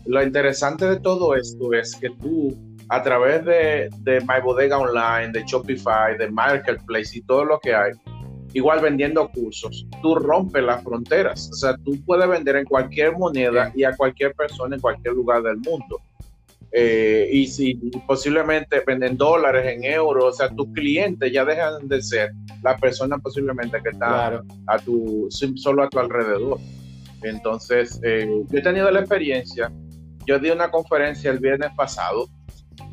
Lo 0.07 0.23
interesante 0.23 0.87
de 0.87 0.99
todo 0.99 1.35
esto 1.35 1.73
es 1.73 1.95
que 1.95 2.09
tú, 2.09 2.55
a 2.89 3.03
través 3.03 3.43
de, 3.45 3.89
de 3.99 4.21
My 4.21 4.41
Bodega 4.43 4.77
Online, 4.77 5.31
de 5.33 5.43
Shopify, 5.45 6.17
de 6.17 6.31
Marketplace 6.31 7.17
y 7.17 7.21
todo 7.21 7.43
lo 7.43 7.59
que 7.59 7.75
hay, 7.75 7.91
igual 8.53 8.79
vendiendo 8.79 9.29
cursos, 9.29 9.85
tú 10.01 10.15
rompes 10.15 10.63
las 10.63 10.83
fronteras. 10.83 11.49
O 11.51 11.55
sea, 11.55 11.75
tú 11.83 11.97
puedes 12.05 12.27
vender 12.27 12.55
en 12.55 12.65
cualquier 12.65 13.17
moneda 13.17 13.71
y 13.75 13.83
a 13.83 13.95
cualquier 13.95 14.33
persona 14.33 14.75
en 14.75 14.81
cualquier 14.81 15.13
lugar 15.13 15.43
del 15.43 15.57
mundo. 15.57 15.99
Eh, 16.71 17.29
y 17.31 17.47
si 17.47 17.75
posiblemente 18.05 18.81
venden 18.85 19.17
dólares, 19.17 19.65
en 19.65 19.83
euros, 19.83 20.23
o 20.25 20.31
sea, 20.31 20.49
tus 20.49 20.67
clientes 20.73 21.31
ya 21.31 21.45
dejan 21.45 21.87
de 21.87 22.01
ser 22.01 22.31
la 22.61 22.77
persona 22.77 23.17
posiblemente 23.17 23.81
que 23.81 23.89
está 23.89 24.43
a 24.67 24.79
tu, 24.79 25.27
solo 25.29 25.83
a 25.83 25.89
tu 25.89 25.99
alrededor. 25.99 26.59
Entonces, 27.23 27.99
eh, 28.03 28.27
yo 28.49 28.59
he 28.59 28.61
tenido 28.61 28.91
la 28.91 28.99
experiencia, 28.99 29.71
yo 30.27 30.37
di 30.37 30.51
una 30.51 30.69
conferencia 30.69 31.31
el 31.31 31.39
viernes 31.39 31.71
pasado 31.75 32.27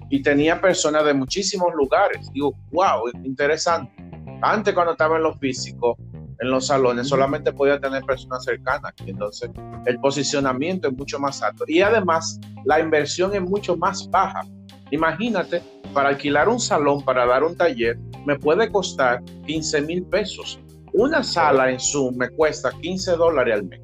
y 0.09 0.23
tenía 0.23 0.61
personas 0.61 1.05
de 1.05 1.12
muchísimos 1.12 1.75
lugares. 1.75 2.31
Digo, 2.33 2.55
wow, 2.73 3.11
interesante 3.25 4.05
antes 4.43 4.75
cuando 4.75 4.93
estaba 4.93 5.17
en 5.17 5.23
lo 5.23 5.35
físico, 5.38 5.97
en 6.41 6.50
los 6.50 6.67
salones, 6.67 7.09
solamente 7.09 7.53
podía 7.53 7.81
tener 7.81 8.03
personas 8.05 8.45
cercanas. 8.45 8.93
Entonces, 9.07 9.50
el 9.87 9.99
posicionamiento 10.00 10.88
es 10.88 10.95
mucho 10.95 11.19
más 11.19 11.43
alto. 11.43 11.64
Y 11.67 11.81
además, 11.81 12.38
la 12.64 12.81
inversión 12.81 13.35
es 13.35 13.43
mucho 13.43 13.76
más 13.76 14.09
baja. 14.11 14.43
Imagínate, 14.91 15.62
para 15.93 16.11
alquilar 16.11 16.49
un 16.49 16.61
salón, 16.61 17.03
para 17.05 17.25
dar 17.26 17.43
un 17.45 17.57
taller, 17.57 17.99
me 18.26 18.38
puede 18.38 18.71
costar 18.71 19.23
15 19.47 19.83
mil 19.83 20.05
pesos. 20.05 20.61
Una 20.93 21.23
sala 21.23 21.71
en 21.71 21.81
Zoom 21.81 22.17
me 22.17 22.29
cuesta 22.29 22.71
15 22.83 23.12
dólares 23.12 23.55
al 23.55 23.64
mes. 23.64 23.81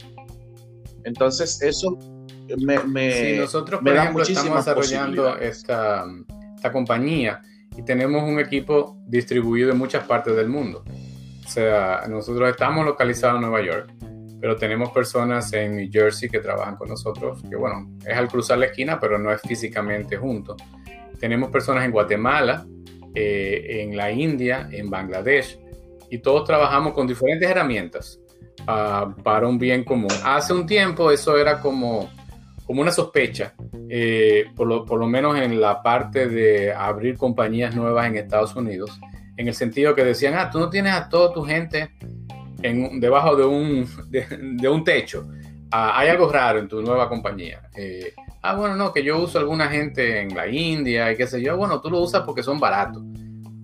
Entonces, 1.05 1.63
eso 1.63 1.99
me, 2.59 2.79
me, 2.85 3.37
nosotros, 3.37 3.81
por 3.81 3.95
ejemplo, 3.95 4.23
estamos 4.23 4.57
desarrollando 4.57 5.37
esta, 5.37 6.05
esta 6.55 6.73
compañía 6.73 7.41
y 7.77 7.83
tenemos 7.83 8.23
un 8.23 8.39
equipo 8.41 8.99
distribuido 9.07 9.71
en 9.71 9.79
muchas 9.79 10.05
partes 10.05 10.37
del 10.37 10.49
mundo. 10.49 10.85
O 11.45 11.49
sea, 11.49 12.05
nosotros 12.09 12.49
estamos 12.51 12.85
localizados 12.85 13.37
en 13.37 13.43
Nueva 13.43 13.65
York, 13.65 13.93
pero 14.41 14.57
tenemos 14.57 14.91
personas 14.91 15.53
en 15.53 15.77
New 15.77 15.89
Jersey 15.91 16.29
que 16.29 16.39
trabajan 16.39 16.77
con 16.77 16.89
nosotros, 16.89 17.43
que 17.49 17.57
bueno, 17.57 17.91
es 18.07 18.17
al 18.17 18.29
cruzar 18.29 18.59
la 18.59 18.67
esquina, 18.67 18.99
pero 19.01 19.19
no 19.19 19.33
es 19.33 19.41
físicamente 19.43 20.17
junto. 20.17 20.57
Tenemos 21.19 21.51
personas 21.51 21.85
en 21.85 21.91
Guatemala, 21.91 22.67
eh, 23.15 23.83
en 23.83 23.97
la 23.97 24.11
India, 24.11 24.69
en 24.71 24.89
Bangladesh, 24.89 25.59
y 26.09 26.19
todos 26.19 26.45
trabajamos 26.45 26.93
con 26.93 27.07
diferentes 27.07 27.49
herramientas 27.49 28.21
uh, 28.63 29.13
para 29.23 29.47
un 29.47 29.59
bien 29.59 29.85
común. 29.85 30.11
Hace 30.25 30.53
un 30.53 30.67
tiempo 30.67 31.11
eso 31.11 31.37
era 31.37 31.61
como 31.61 32.11
como 32.71 32.83
una 32.83 32.93
sospecha, 32.93 33.53
eh, 33.89 34.45
por, 34.55 34.69
lo, 34.69 34.85
por, 34.85 35.01
lo, 35.01 35.09
menos 35.09 35.37
en 35.37 35.61
la 35.61 35.83
parte 35.83 36.29
de 36.29 36.73
abrir 36.73 37.17
compañías 37.17 37.75
nuevas 37.75 38.07
en 38.07 38.15
Estados 38.15 38.55
Unidos, 38.55 38.97
en 39.37 39.49
el 39.49 39.55
sentido 39.55 39.93
que 39.97 40.05
decían, 40.05 40.35
ah, 40.35 40.51
tú 40.53 40.61
no 40.61 40.71
tienes 40.71 40.93
a 40.93 41.09
toda 41.09 41.33
tu 41.33 41.43
gente 41.43 41.91
en, 42.63 43.01
debajo 43.01 43.35
de 43.35 43.45
un, 43.45 43.89
de, 44.09 44.69
un 44.69 44.85
techo. 44.85 45.27
Ah, 45.73 45.99
hay 45.99 46.11
algo 46.11 46.31
raro 46.31 46.61
en 46.61 46.69
tu 46.69 46.81
nueva 46.81 47.09
compañía. 47.09 47.61
Eh, 47.75 48.15
ah, 48.41 48.55
bueno, 48.55 48.77
no, 48.77 48.93
que 48.93 49.03
yo 49.03 49.19
uso 49.19 49.41
alguna 49.41 49.67
gente 49.67 50.21
en 50.21 50.33
la 50.33 50.47
India 50.47 51.11
y 51.11 51.17
qué 51.17 51.27
sé 51.27 51.43
yo. 51.43 51.57
Bueno, 51.57 51.81
tú 51.81 51.91
lo 51.91 51.99
usas 51.99 52.23
porque 52.23 52.45
son 52.45 52.61
baratos, 52.61 53.03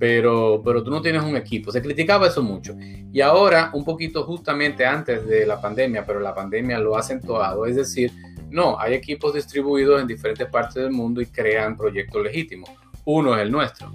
pero, 0.00 0.60
pero 0.64 0.82
tú 0.82 0.90
no 0.90 1.00
tienes 1.00 1.22
un 1.22 1.36
equipo. 1.36 1.70
Se 1.70 1.80
criticaba 1.80 2.26
eso 2.26 2.42
mucho. 2.42 2.74
Y 3.12 3.20
ahora, 3.20 3.70
un 3.72 3.84
poquito 3.84 4.24
justamente 4.24 4.84
antes 4.84 5.24
de 5.28 5.46
la 5.46 5.60
pandemia, 5.60 6.04
pero 6.04 6.18
la 6.18 6.34
pandemia 6.34 6.80
lo 6.80 6.96
ha 6.96 6.98
acentuado, 6.98 7.66
es 7.66 7.76
decir, 7.76 8.10
no, 8.50 8.78
hay 8.78 8.94
equipos 8.94 9.34
distribuidos 9.34 10.00
en 10.00 10.06
diferentes 10.06 10.46
partes 10.48 10.74
del 10.74 10.92
mundo 10.92 11.20
y 11.20 11.26
crean 11.26 11.76
proyectos 11.76 12.22
legítimos. 12.22 12.70
Uno 13.04 13.34
es 13.36 13.42
el 13.42 13.50
nuestro. 13.50 13.92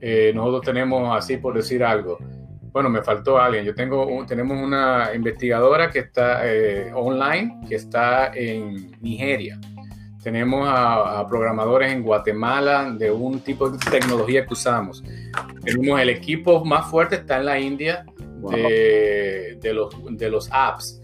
Eh, 0.00 0.32
nosotros 0.34 0.62
tenemos, 0.62 1.16
así 1.16 1.36
por 1.36 1.54
decir 1.54 1.84
algo, 1.84 2.18
bueno, 2.72 2.88
me 2.88 3.02
faltó 3.02 3.38
alguien. 3.38 3.64
Yo 3.64 3.74
tengo, 3.74 4.24
tenemos 4.26 4.56
una 4.62 5.10
investigadora 5.14 5.90
que 5.90 6.00
está 6.00 6.40
eh, 6.44 6.92
online, 6.94 7.60
que 7.68 7.74
está 7.74 8.32
en 8.34 8.96
Nigeria. 9.00 9.58
Tenemos 10.22 10.68
a, 10.70 11.26
programadores 11.28 11.92
en 11.92 12.02
Guatemala 12.02 12.90
de 12.90 13.10
un 13.10 13.40
tipo 13.40 13.70
de 13.70 13.78
tecnología 13.78 14.46
que 14.46 14.52
usamos. 14.52 15.02
Tenemos 15.64 16.00
el 16.00 16.10
equipo 16.10 16.64
más 16.64 16.90
fuerte 16.90 17.16
está 17.16 17.38
en 17.38 17.46
la 17.46 17.58
India 17.58 18.04
de, 18.50 19.72
los, 19.72 19.94
de 20.10 20.30
los 20.30 20.48
apps 20.52 21.00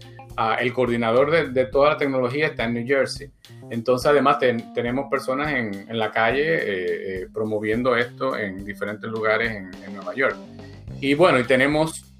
el 0.59 0.73
coordinador 0.73 1.51
de, 1.51 1.65
toda 1.65 1.91
la 1.91 1.97
tecnología 1.97 2.47
está 2.47 2.65
en 2.65 2.75
New 2.75 2.87
Jersey. 2.87 3.29
Entonces, 3.71 4.05
además, 4.07 4.37
tenemos 4.73 5.09
personas 5.09 5.51
en, 5.51 5.97
la 5.97 6.11
calle 6.11 6.55
eh, 6.55 6.61
eh, 7.21 7.27
promoviendo 7.33 7.95
esto 7.95 8.37
en 8.37 8.63
diferentes 8.63 9.09
lugares 9.09 9.51
en, 9.51 9.93
Nueva 9.93 10.13
York. 10.13 10.35
Y 11.01 11.15
bueno, 11.15 11.39
y 11.39 11.43
tenemos, 11.43 12.13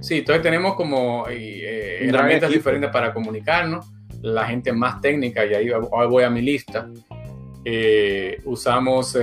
sí, 0.00 0.18
entonces 0.18 0.42
tenemos 0.42 0.74
como 0.74 1.26
eh, 1.28 2.08
herramientas 2.08 2.50
diferentes 2.50 2.90
para 2.90 3.12
comunicarnos. 3.12 3.86
La 4.22 4.46
gente 4.46 4.72
más 4.72 5.00
técnica, 5.00 5.46
y 5.46 5.54
ahí 5.54 5.70
voy 5.70 6.24
a 6.24 6.30
mi 6.30 6.42
lista. 6.42 6.88
usamos, 8.44 9.16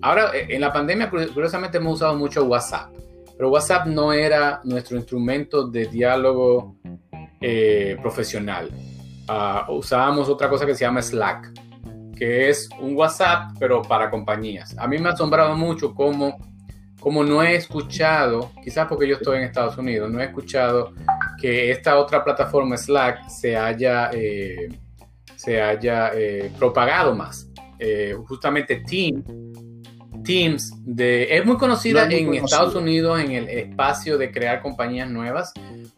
ahora 0.00 0.30
en 0.34 0.60
la 0.60 0.72
pandemia, 0.72 1.10
curiosamente, 1.10 1.78
hemos 1.78 1.94
usado 1.94 2.16
mucho 2.16 2.44
WhatsApp. 2.44 2.92
Pero 3.36 3.50
WhatsApp 3.50 3.86
no 3.86 4.12
era 4.12 4.60
nuestro 4.62 4.96
instrumento 4.96 5.66
de 5.66 5.86
diálogo 5.86 6.76
eh, 7.42 7.96
profesional. 8.00 8.70
Uh, 9.28 9.72
usábamos 9.72 10.28
otra 10.28 10.48
cosa 10.48 10.66
que 10.66 10.74
se 10.74 10.84
llama 10.84 11.02
Slack, 11.02 11.52
que 12.16 12.48
es 12.48 12.68
un 12.80 12.96
WhatsApp, 12.96 13.56
pero 13.58 13.82
para 13.82 14.10
compañías. 14.10 14.76
A 14.78 14.86
mí 14.86 14.98
me 14.98 15.08
ha 15.08 15.12
asombrado 15.12 15.56
mucho 15.56 15.94
cómo, 15.94 16.36
cómo 17.00 17.24
no 17.24 17.42
he 17.42 17.56
escuchado, 17.56 18.52
quizás 18.62 18.86
porque 18.86 19.08
yo 19.08 19.16
estoy 19.16 19.38
en 19.38 19.44
Estados 19.44 19.76
Unidos, 19.76 20.10
no 20.10 20.20
he 20.20 20.24
escuchado 20.24 20.92
que 21.40 21.70
esta 21.70 21.98
otra 21.98 22.22
plataforma 22.22 22.76
Slack 22.76 23.28
se 23.28 23.56
haya, 23.56 24.10
eh, 24.12 24.68
se 25.36 25.60
haya 25.60 26.10
eh, 26.14 26.50
propagado 26.58 27.14
más. 27.14 27.48
justamente 28.28 28.84
Team, 28.86 29.24
Teams 30.22 30.72
de, 30.84 31.36
es 31.36 31.44
muy 31.44 31.56
conocida 31.56 32.04
en 32.08 32.34
Estados 32.34 32.76
Unidos 32.76 33.20
en 33.20 33.32
el 33.32 33.48
espacio 33.48 34.18
de 34.18 34.30
crear 34.30 34.62
compañías 34.62 35.10
nuevas 35.10 35.52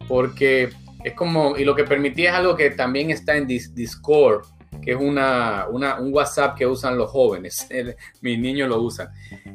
porque 0.08 0.70
es 1.04 1.12
como, 1.12 1.56
y 1.56 1.64
lo 1.64 1.76
que 1.76 1.84
permitía 1.84 2.30
es 2.30 2.36
algo 2.36 2.56
que 2.56 2.70
también 2.70 3.10
está 3.10 3.36
en 3.36 3.46
Discord, 3.46 4.46
que 4.82 4.92
es 4.92 4.96
una, 4.96 5.66
un 5.68 6.12
WhatsApp 6.12 6.56
que 6.56 6.66
usan 6.66 6.96
los 6.96 7.10
jóvenes, 7.10 7.68
mis 8.22 8.38
niños 8.38 8.70
lo 8.70 8.80
usan. 8.80 9.08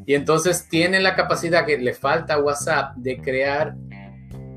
Y 0.05 0.13
entonces 0.13 0.69
tienen 0.69 1.01
la 1.01 1.15
capacidad 1.15 1.65
que 1.65 1.77
le 1.79 1.93
falta 1.93 2.35
a 2.35 2.39
WhatsApp 2.39 2.95
de 2.95 3.17
crear 3.17 3.75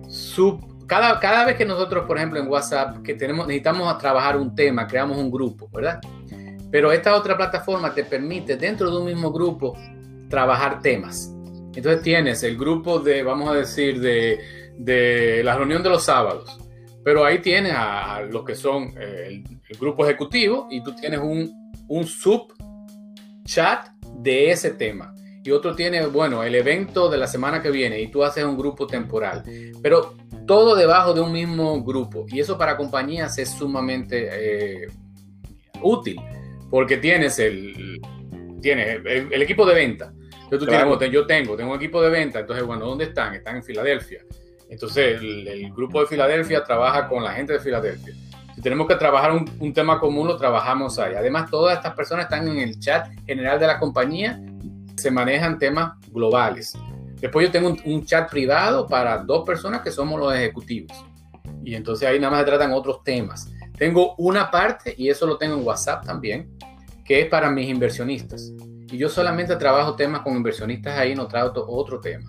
sub... 0.06 0.70
Cada, 0.86 1.18
cada 1.18 1.46
vez 1.46 1.56
que 1.56 1.64
nosotros, 1.64 2.04
por 2.06 2.18
ejemplo, 2.18 2.38
en 2.38 2.48
WhatsApp, 2.48 3.02
que 3.02 3.14
tenemos, 3.14 3.46
necesitamos 3.46 3.96
trabajar 3.96 4.36
un 4.36 4.54
tema, 4.54 4.86
creamos 4.86 5.16
un 5.16 5.30
grupo, 5.30 5.70
¿verdad? 5.72 5.98
Pero 6.70 6.92
esta 6.92 7.14
otra 7.14 7.34
plataforma 7.34 7.94
te 7.94 8.04
permite 8.04 8.56
dentro 8.56 8.90
de 8.90 8.98
un 8.98 9.06
mismo 9.06 9.32
grupo 9.32 9.74
trabajar 10.28 10.82
temas. 10.82 11.32
Entonces 11.74 12.02
tienes 12.02 12.42
el 12.42 12.58
grupo 12.58 12.98
de, 12.98 13.22
vamos 13.22 13.48
a 13.48 13.54
decir, 13.54 13.98
de, 14.00 14.38
de 14.76 15.42
la 15.42 15.56
reunión 15.56 15.82
de 15.82 15.88
los 15.88 16.04
sábados 16.04 16.61
pero 17.04 17.24
ahí 17.24 17.40
tienes 17.40 17.72
a, 17.74 18.22
los 18.22 18.44
que 18.44 18.54
son 18.54 18.94
eh, 18.98 19.42
el, 19.68 19.78
grupo 19.78 20.04
ejecutivo 20.04 20.68
y 20.70 20.82
tú 20.82 20.94
tienes 20.94 21.20
un, 21.20 21.72
un 21.88 22.06
sub 22.06 22.52
chat 23.44 23.88
de 24.18 24.50
ese 24.50 24.70
tema. 24.72 25.14
Y 25.44 25.50
otro 25.50 25.74
tiene, 25.74 26.06
bueno, 26.06 26.44
el 26.44 26.54
evento 26.54 27.10
de 27.10 27.18
la 27.18 27.26
semana 27.26 27.60
que 27.60 27.70
viene 27.70 28.00
y 28.00 28.08
tú 28.08 28.22
haces 28.22 28.44
un 28.44 28.56
grupo 28.56 28.86
temporal. 28.86 29.42
Pero 29.82 30.14
todo 30.46 30.76
debajo 30.76 31.14
de 31.14 31.20
un 31.20 31.32
mismo 31.32 31.82
grupo. 31.82 32.26
Y 32.28 32.38
eso 32.38 32.56
para 32.56 32.76
compañías 32.76 33.36
es 33.38 33.50
sumamente 33.50 34.28
eh, 34.30 34.86
útil 35.82 36.20
porque 36.70 36.98
tienes 36.98 37.40
el, 37.40 38.00
tienes 38.60 39.00
el, 39.04 39.42
equipo 39.42 39.66
de 39.66 39.74
venta. 39.74 40.12
Entonces 40.44 40.60
tú 40.60 40.66
tienes, 40.66 41.10
yo 41.10 41.26
tengo, 41.26 41.56
tengo 41.56 41.72
un 41.72 41.76
equipo 41.76 42.00
de 42.00 42.10
venta. 42.10 42.38
Entonces, 42.40 42.64
bueno, 42.64 42.86
¿dónde 42.86 43.04
están? 43.04 43.34
Están 43.34 43.56
en 43.56 43.64
Filadelfia 43.64 44.24
entonces, 44.72 45.20
el, 45.20 45.70
grupo 45.74 46.00
de 46.00 46.06
Filadelfia 46.06 46.64
trabaja 46.64 47.06
con 47.06 47.22
la 47.22 47.32
gente 47.32 47.52
de 47.52 47.60
Filadelfia. 47.60 48.14
Si 48.54 48.62
tenemos 48.62 48.86
que 48.88 48.94
trabajar 48.94 49.30
un, 49.32 49.72
tema 49.74 50.00
común, 50.00 50.26
lo 50.26 50.38
trabajamos 50.38 50.98
ahí. 50.98 51.14
Además, 51.14 51.50
todas 51.50 51.76
estas 51.76 51.94
personas 51.94 52.24
están 52.24 52.48
en 52.48 52.56
el 52.56 52.80
chat 52.80 53.06
general 53.26 53.60
de 53.60 53.66
la 53.66 53.78
compañía, 53.78 54.40
se 54.96 55.10
manejan 55.10 55.58
temas 55.58 55.92
globales. 56.10 56.72
Después 57.20 57.46
yo 57.46 57.52
tengo 57.52 57.76
un, 57.84 58.06
chat 58.06 58.30
privado 58.30 58.86
para 58.86 59.18
dos 59.18 59.44
personas 59.44 59.82
que 59.82 59.90
somos 59.90 60.18
los 60.18 60.34
ejecutivos. 60.34 61.04
Y 61.62 61.74
entonces 61.74 62.08
ahí 62.08 62.18
nada 62.18 62.30
más 62.30 62.40
se 62.40 62.46
tratan 62.46 62.72
otros 62.72 63.04
temas. 63.04 63.52
Tengo 63.76 64.14
una 64.16 64.50
parte, 64.50 64.94
y 64.96 65.10
eso 65.10 65.26
lo 65.26 65.36
tengo 65.36 65.54
en 65.54 65.66
WhatsApp 65.66 66.06
también, 66.06 66.50
que 67.04 67.20
es 67.20 67.28
para 67.28 67.50
mis 67.50 67.68
inversionistas. 67.68 68.52
Y 68.90 68.96
yo 68.96 69.10
solamente 69.10 69.54
trabajo 69.56 69.96
temas 69.96 70.22
con 70.22 70.34
inversionistas 70.34 70.98
ahí, 70.98 71.14
no 71.14 71.28
trato 71.28 71.62
otro 71.68 72.00
tema. 72.00 72.26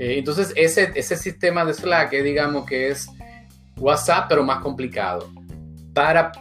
Eh, 0.00 0.16
entonces 0.16 0.54
ese, 0.56 0.92
ese 0.94 1.14
sistema 1.14 1.62
de 1.62 1.74
Slack, 1.74 2.10
digamos 2.10 2.64
que 2.64 2.88
es 2.88 3.06
WhatsApp, 3.76 4.26
pero 4.30 4.42
más 4.42 4.62
complicado. 4.62 5.30
Para 5.92 6.32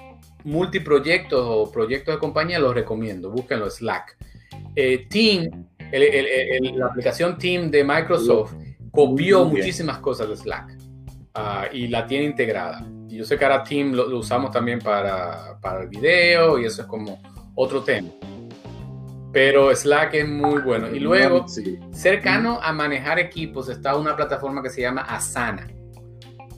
multiproyectos 0.45 1.45
o 1.45 1.69
proyectos 1.69 2.15
de 2.15 2.19
compañía 2.19 2.57
los 2.57 2.73
recomiendo, 2.73 3.29
búsquenlo, 3.29 3.69
Slack. 3.69 4.17
Eh, 4.77 5.07
Team, 5.09 5.67
la 5.91 6.85
aplicación 6.85 7.37
Team 7.37 7.69
de 7.69 7.83
Microsoft 7.83 8.53
copió 8.91 9.43
muchísimas 9.43 9.97
cosas 9.97 10.29
de 10.29 10.37
Slack 10.37 10.77
ah, 11.33 11.65
y 11.73 11.87
la 11.89 12.07
tiene 12.07 12.25
integrada. 12.25 12.87
Y 13.09 13.17
yo 13.17 13.25
sé 13.25 13.37
que 13.37 13.43
ahora 13.43 13.61
Team 13.61 13.91
lo, 13.91 14.17
usamos 14.17 14.51
también 14.51 14.79
para, 14.79 15.59
para, 15.59 15.81
el 15.81 15.89
video 15.89 16.57
y 16.59 16.63
eso 16.63 16.83
es 16.83 16.87
como 16.87 17.21
otro 17.55 17.83
tema. 17.83 18.07
Pero 19.31 19.75
Slack 19.75 20.15
es 20.15 20.27
muy 20.27 20.61
bueno. 20.61 20.89
Y 20.89 20.99
luego, 20.99 21.45
cercano 21.91 22.59
a 22.61 22.73
manejar 22.73 23.19
equipos, 23.19 23.69
está 23.69 23.95
una 23.95 24.15
plataforma 24.15 24.63
que 24.63 24.69
se 24.69 24.81
llama 24.81 25.01
Asana. 25.01 25.67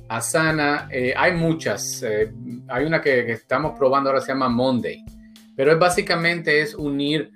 Asana, 0.08 0.88
eh, 0.92 1.14
hay 1.16 1.34
muchas. 1.34 2.04
Eh, 2.04 2.32
hay 2.68 2.86
una 2.86 3.02
que, 3.02 3.32
estamos 3.32 3.78
probando 3.78 4.10
ahora, 4.10 4.22
se 4.22 4.30
llama 4.30 4.48
Monday. 4.48 5.04
Pero 5.56 5.74
es 5.74 5.80
básicamente 5.80 6.62
es 6.62 6.74
unir, 6.74 7.32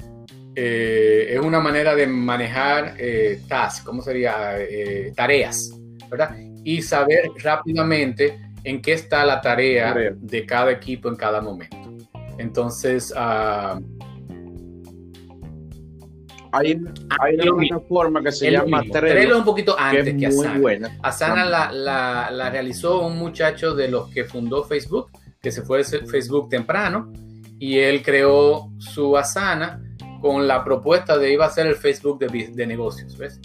eh, 0.56 1.28
es 1.30 1.40
una 1.40 1.60
manera 1.60 1.94
de 1.96 2.08
manejar 2.08 2.96
tasks, 3.48 3.84
¿cómo 3.84 4.02
sería? 4.02 4.58
tareas, 5.16 5.70
¿verdad? 6.10 6.36
Y 6.64 6.82
saber 6.82 7.30
rápidamente 7.44 8.40
en 8.64 8.82
qué 8.82 8.94
está 8.94 9.26
la 9.26 9.42
tarea, 9.42 9.94
de 10.16 10.46
cada 10.46 10.72
equipo 10.72 11.10
en 11.10 11.18
cada 11.18 11.42
momento. 11.42 11.78
Entonces, 12.38 13.14
uh, 13.16 13.80
hay, 16.58 16.82
hay 17.20 17.36
una 17.50 17.58
plataforma 17.58 18.24
que 18.24 18.32
se 18.32 18.52
llama 18.52 18.82
Trello. 18.82 19.14
Trello 19.14 19.34
es 19.34 19.40
un 19.40 19.46
poquito 19.46 19.76
antes 19.78 20.16
que, 20.16 20.28
Asana. 20.28 20.98
Asana 21.02 21.46
la, 21.46 22.30
la, 22.32 22.50
realizó 22.50 23.02
un 23.06 23.18
muchacho 23.18 23.76
de 23.76 23.90
los 23.90 24.10
que 24.10 24.24
fundó 24.26 24.64
Facebook, 24.64 25.12
que 25.42 25.52
se 25.52 25.62
fue 25.62 25.80
de 25.80 26.06
Facebook 26.06 26.50
temprano, 26.50 27.12
y 27.60 27.80
él 27.80 28.02
creó 28.04 28.70
su 28.80 29.18
Asana 29.18 29.82
con 30.22 30.48
la 30.48 30.64
propuesta 30.64 31.18
de 31.18 31.34
iba 31.34 31.46
a 31.46 31.50
ser 31.50 31.68
el 31.68 31.76
Facebook 31.76 32.20
de, 32.20 32.50
de 32.52 32.68
negocios, 32.68 33.18
¿ves? 33.18 33.40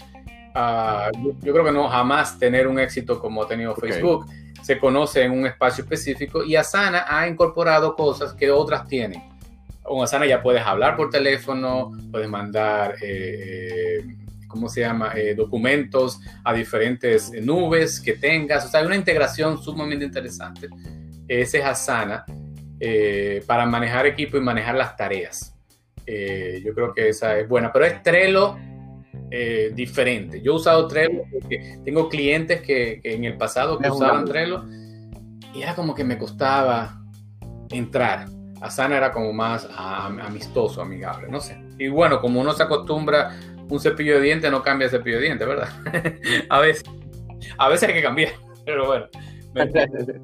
Ah, 0.53 1.09
yo, 1.23 1.53
creo 1.53 1.63
que 1.63 1.71
no 1.71 1.87
jamás 1.87 2.37
tener 2.37 2.67
un 2.67 2.79
éxito 2.79 3.19
como 3.19 3.43
ha 3.43 3.47
tenido 3.47 3.75
Facebook. 3.75 4.25
Se 4.61 4.77
conoce 4.77 5.23
en 5.23 5.31
un 5.31 5.45
espacio 5.45 5.83
específico 5.83 6.43
y 6.43 6.55
Asana 6.55 7.05
ha 7.07 7.27
incorporado 7.27 7.95
cosas 7.95 8.33
que 8.33 8.51
otras 8.51 8.87
tienen 8.87 9.30
con 9.83 10.03
Asana 10.03 10.25
ya 10.25 10.41
puedes 10.41 10.61
hablar 10.61 10.95
por 10.95 11.09
teléfono, 11.09 11.91
puedes 12.11 12.29
mandar, 12.29 12.95
eh, 13.01 13.99
eh, 13.99 14.05
¿cómo 14.47 14.69
se 14.69 14.81
llama?, 14.81 15.13
eh, 15.15 15.33
documentos 15.35 16.19
a 16.43 16.53
diferentes 16.53 17.31
nubes 17.41 17.99
que 17.99 18.13
tengas. 18.13 18.65
O 18.65 18.69
sea, 18.69 18.81
hay 18.81 18.85
una 18.85 18.95
integración 18.95 19.61
sumamente 19.61 20.05
interesante. 20.05 20.69
Ese 21.27 21.59
es 21.59 21.65
Asana 21.65 22.25
para 23.45 23.65
manejar 23.67 24.07
equipo 24.07 24.37
y 24.37 24.41
manejar 24.41 24.75
las 24.75 24.95
tareas. 24.95 25.53
yo 26.05 26.73
creo 26.73 26.93
que 26.93 27.09
esa 27.09 27.37
es 27.37 27.47
buena, 27.47 27.71
pero 27.71 27.85
es 27.85 28.01
Trello 28.01 28.57
diferente. 29.73 30.41
Yo 30.41 30.53
he 30.53 30.55
usado 30.55 30.87
Trello 30.87 31.23
porque 31.31 31.79
tengo 31.85 32.09
clientes 32.09 32.61
que, 32.61 32.99
que 33.01 33.13
en 33.13 33.23
el 33.23 33.37
pasado 33.37 33.77
que 33.77 33.89
usaban 33.89 34.25
Trello 34.25 34.65
y 35.53 35.61
era 35.61 35.75
como 35.75 35.93
que 35.93 36.03
me 36.03 36.17
costaba 36.17 37.01
entrar 37.69 38.25
Asana 38.61 38.95
era 38.97 39.11
como 39.11 39.33
más 39.33 39.67
amistoso, 39.75 40.81
amigable, 40.81 41.27
no 41.29 41.41
sé. 41.41 41.59
Y 41.79 41.89
bueno, 41.89 42.21
como 42.21 42.39
uno 42.39 42.53
se 42.53 42.61
acostumbra 42.63 43.35
un 43.67 43.79
cepillo 43.79 44.15
de 44.15 44.21
dientes, 44.21 44.51
no 44.51 44.61
cambia 44.61 44.85
el 44.85 44.91
cepillo 44.91 45.17
de 45.17 45.23
dientes, 45.23 45.47
¿verdad? 45.47 45.69
a 46.49 46.59
veces, 46.59 46.83
a 47.57 47.69
veces 47.69 47.89
hay 47.89 47.95
que 47.95 48.03
cambiar, 48.03 48.33
pero 48.65 48.85
bueno. 48.85 49.07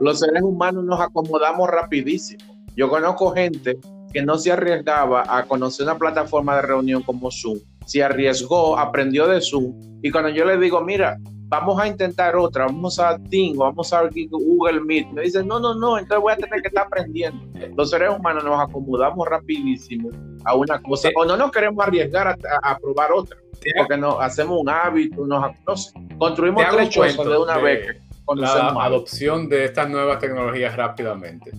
Los 0.00 0.20
seres 0.20 0.42
humanos 0.42 0.84
nos 0.84 1.00
acomodamos 1.00 1.68
rapidísimo. 1.68 2.44
Yo 2.76 2.88
conozco 2.88 3.30
gente 3.32 3.78
que 4.12 4.22
no 4.22 4.38
se 4.38 4.52
arriesgaba 4.52 5.24
a 5.26 5.44
conocer 5.44 5.84
una 5.84 5.98
plataforma 5.98 6.56
de 6.56 6.62
reunión 6.62 7.02
como 7.02 7.30
Zoom. 7.30 7.58
Se 7.86 8.02
arriesgó, 8.02 8.78
aprendió 8.78 9.26
de 9.26 9.40
Zoom. 9.40 9.74
Y 10.02 10.10
cuando 10.10 10.30
yo 10.30 10.44
le 10.44 10.58
digo, 10.58 10.80
mira, 10.82 11.18
vamos 11.48 11.80
a 11.80 11.86
intentar 11.86 12.36
otra, 12.36 12.66
vamos 12.66 12.98
a 12.98 13.18
Teams, 13.30 13.56
vamos 13.56 13.92
a 13.92 14.08
Google 14.30 14.80
Meet. 14.80 15.08
Me 15.12 15.22
dicen, 15.22 15.46
no, 15.46 15.60
no, 15.60 15.74
no, 15.74 15.98
entonces 15.98 16.22
voy 16.22 16.32
a 16.32 16.36
tener 16.36 16.60
que 16.60 16.68
estar 16.68 16.86
aprendiendo. 16.86 17.46
Los 17.76 17.90
seres 17.90 18.10
humanos 18.10 18.44
nos 18.44 18.60
acomodamos 18.60 19.28
rapidísimo 19.28 20.10
a 20.44 20.54
una 20.54 20.80
cosa, 20.80 21.08
o 21.14 21.24
no 21.24 21.36
nos 21.36 21.50
queremos 21.50 21.84
arriesgar 21.86 22.36
a, 22.62 22.78
probar 22.78 23.12
otra, 23.12 23.36
porque 23.76 23.96
no, 23.96 24.20
hacemos 24.20 24.60
un 24.60 24.68
hábito, 24.68 25.26
nos, 25.26 25.92
construimos 26.18 26.64
tres 26.70 27.16
de 27.16 27.38
una 27.38 27.58
vez. 27.58 27.96
La 28.34 28.70
adopción 28.70 29.48
de 29.48 29.66
estas 29.66 29.88
nuevas 29.88 30.18
tecnologías 30.18 30.76
rápidamente. 30.76 31.52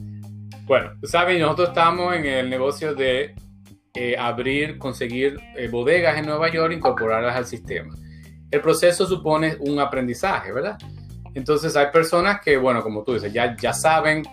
Bueno, 0.66 0.92
saben, 1.04 1.40
nosotros 1.40 1.70
estamos 1.70 2.14
en 2.14 2.26
el 2.26 2.50
negocio 2.50 2.94
de 2.94 3.34
eh, 3.94 4.18
abrir, 4.20 4.78
conseguir 4.78 5.40
eh, 5.56 5.70
bodegas 5.70 6.18
en 6.18 6.26
Nueva 6.26 6.52
York, 6.52 6.74
incorporarlas 6.74 7.38
al 7.38 7.46
sistema 7.46 7.96
el 8.50 8.62
proceso 8.62 9.06
supone 9.06 9.58
un 9.60 9.80
aprendizaje, 9.80 10.52
¿verdad? 10.52 10.78
Entonces 11.34 11.76
hay 11.76 11.88
personas 11.92 12.42
que, 12.42 12.58
bueno, 12.58 12.82
como 12.82 13.04
tú 13.04 13.14
dices, 13.14 13.32
ya, 13.32 13.56
ya 13.56 13.74
saben 13.74 14.24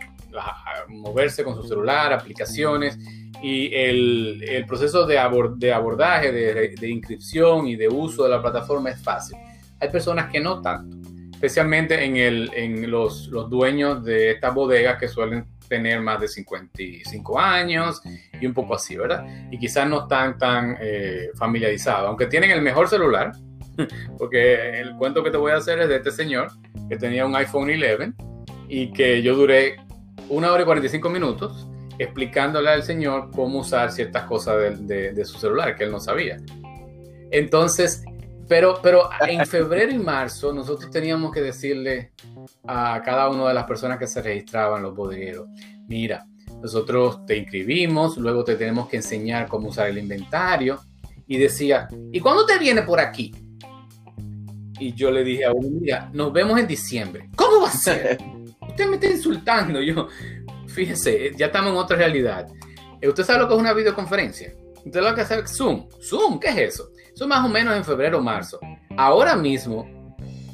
moverse 0.88 1.44
con 1.44 1.54
su 1.54 1.62
celular, 1.64 2.12
aplicaciones, 2.12 2.98
y 3.42 3.74
el, 3.74 4.42
el 4.48 4.66
proceso 4.66 5.06
de, 5.06 5.18
abordaje, 5.18 6.32
de, 6.32 6.74
de, 6.80 6.88
inscripción 6.88 7.66
y 7.66 7.76
de 7.76 7.88
uso 7.88 8.24
de 8.24 8.30
la 8.30 8.40
plataforma 8.40 8.90
es 8.90 9.02
fácil. 9.02 9.36
Hay 9.80 9.90
personas 9.90 10.30
que 10.30 10.40
no 10.40 10.62
tanto, 10.62 10.96
especialmente 11.32 12.02
en, 12.02 12.16
el, 12.16 12.50
en 12.54 12.90
los, 12.90 13.28
los 13.28 13.50
dueños 13.50 14.02
de 14.02 14.30
estas 14.30 14.54
bodegas 14.54 14.98
que 14.98 15.08
suelen 15.08 15.46
tener 15.68 16.00
más 16.00 16.20
de 16.20 16.28
55 16.28 17.38
años 17.38 18.00
y 18.40 18.46
un 18.46 18.54
poco 18.54 18.76
así, 18.76 18.96
¿verdad? 18.96 19.26
Y 19.50 19.58
quizás 19.58 19.86
no 19.88 20.02
están 20.02 20.38
tan 20.38 20.78
eh, 20.80 21.28
familiarizados, 21.34 22.08
aunque 22.08 22.26
tienen 22.26 22.50
el 22.50 22.62
mejor 22.62 22.88
celular, 22.88 23.32
porque 24.18 24.80
el 24.80 24.96
cuento 24.96 25.22
que 25.22 25.30
te 25.30 25.36
voy 25.36 25.52
a 25.52 25.56
hacer 25.56 25.80
es 25.80 25.88
de 25.88 25.96
este 25.96 26.10
señor 26.10 26.48
que 26.88 26.96
tenía 26.96 27.26
un 27.26 27.34
iPhone 27.36 27.70
11 27.70 28.12
y 28.68 28.92
que 28.92 29.22
yo 29.22 29.34
duré 29.34 29.76
una 30.28 30.52
hora 30.52 30.62
y 30.62 30.66
45 30.66 31.10
minutos 31.10 31.68
explicándole 31.98 32.70
al 32.70 32.82
señor 32.82 33.30
cómo 33.30 33.60
usar 33.60 33.92
ciertas 33.92 34.24
cosas 34.24 34.86
de, 34.86 35.24
su 35.24 35.38
celular 35.38 35.76
que 35.76 35.84
él 35.84 35.92
no 35.92 36.00
sabía. 36.00 36.38
Entonces, 37.30 38.04
pero, 38.48 38.80
pero 38.82 39.08
en 39.26 39.46
febrero 39.46 39.92
y 39.92 39.98
marzo 39.98 40.52
nosotros 40.52 40.90
teníamos 40.90 41.32
que 41.32 41.40
decirle 41.40 42.12
a 42.66 43.00
cada 43.04 43.30
una 43.30 43.48
de 43.48 43.54
las 43.54 43.64
personas 43.64 43.98
que 43.98 44.06
se 44.06 44.22
registraban 44.22 44.82
los 44.82 44.94
bodegueros, 44.94 45.48
mira, 45.86 46.26
nosotros 46.60 47.24
te 47.26 47.36
inscribimos, 47.36 48.16
luego 48.16 48.42
te 48.42 48.56
tenemos 48.56 48.88
que 48.88 48.96
enseñar 48.96 49.48
cómo 49.48 49.68
usar 49.68 49.88
el 49.88 49.98
inventario. 49.98 50.80
Y 51.26 51.38
decía, 51.38 51.88
¿y 52.12 52.20
cuándo 52.20 52.44
te 52.44 52.58
viene 52.58 52.82
por 52.82 53.00
aquí? 53.00 53.34
Y 54.84 54.92
yo 54.92 55.10
le 55.10 55.24
dije 55.24 55.46
a 55.46 55.52
uno, 55.52 55.68
mira, 55.70 56.10
nos 56.12 56.30
vemos 56.30 56.60
en 56.60 56.66
diciembre. 56.66 57.30
¿Cómo 57.36 57.62
va 57.62 57.68
a 57.68 57.72
ser? 57.72 58.18
Usted 58.68 58.86
me 58.86 58.96
está 58.96 59.06
insultando. 59.06 59.80
Yo, 59.80 60.08
fíjese, 60.66 61.32
ya 61.36 61.46
estamos 61.46 61.72
en 61.72 61.78
otra 61.78 61.96
realidad. 61.96 62.46
Eh, 63.00 63.08
¿Usted 63.08 63.24
sabe 63.24 63.38
lo 63.38 63.48
que 63.48 63.54
es 63.54 63.60
una 63.60 63.72
videoconferencia? 63.72 64.54
Usted 64.84 65.00
lo 65.00 65.14
que 65.14 65.22
hace 65.22 65.38
es 65.38 65.56
Zoom. 65.56 65.88
Zoom, 66.02 66.38
¿qué 66.38 66.48
es 66.48 66.74
eso? 66.74 66.90
Eso 67.14 67.26
más 67.26 67.42
o 67.46 67.48
menos 67.48 67.74
en 67.74 67.82
febrero 67.82 68.18
o 68.18 68.22
marzo. 68.22 68.58
Ahora 68.98 69.36
mismo, 69.36 69.88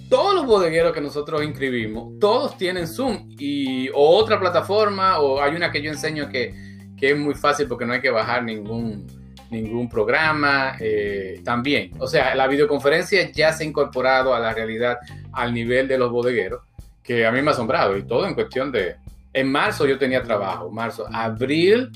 todos 0.09 0.33
los 0.33 0.47
bodegueros 0.47 0.93
que 0.93 1.01
nosotros 1.01 1.43
inscribimos, 1.43 2.17
todos 2.21 2.57
tienen 2.57 2.87
Zoom 2.87 3.31
y 3.37 3.89
o 3.89 4.17
otra 4.17 4.39
plataforma 4.39 5.19
o 5.19 5.43
hay 5.43 5.57
una 5.57 5.73
que 5.73 5.83
yo 5.83 5.91
enseño 5.91 6.29
que, 6.29 6.55
que 6.97 7.11
es 7.11 7.19
muy 7.19 7.35
fácil 7.35 7.67
porque 7.67 7.85
no 7.85 7.95
hay 7.95 8.01
que 8.01 8.11
bajar 8.11 8.45
ningún 8.45 9.09
ningún 9.51 9.89
programa 9.89 10.77
eh, 10.79 11.41
también. 11.45 11.93
O 11.99 12.07
sea, 12.07 12.35
la 12.35 12.47
videoconferencia 12.47 13.31
ya 13.33 13.53
se 13.53 13.65
ha 13.65 13.67
incorporado 13.67 14.35
a 14.35 14.41
la 14.41 14.53
realidad 14.53 14.99
al 15.33 15.53
nivel 15.53 15.89
de 15.89 15.99
los 15.99 16.11
bodegueros, 16.11 16.63
que 17.03 17.27
a 17.27 17.33
mí 17.33 17.43
me 17.43 17.51
ha 17.51 17.53
asombrado 17.53 17.97
y 17.97 18.03
todo 18.05 18.27
en 18.27 18.35
cuestión 18.35 18.71
de... 18.73 18.97
En 19.33 19.51
marzo 19.51 19.87
yo 19.87 19.97
tenía 19.97 20.23
trabajo, 20.23 20.71
marzo, 20.71 21.07
abril 21.13 21.91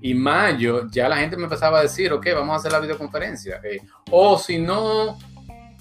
y 0.00 0.14
mayo 0.14 0.86
ya 0.88 1.08
la 1.08 1.16
gente 1.16 1.36
me 1.36 1.44
empezaba 1.44 1.80
a 1.80 1.82
decir, 1.82 2.12
ok, 2.12 2.26
vamos 2.34 2.54
a 2.54 2.56
hacer 2.56 2.72
la 2.72 2.78
videoconferencia. 2.78 3.60
Eh, 3.64 3.80
o 4.10 4.38
si 4.38 4.58
no, 4.58 5.18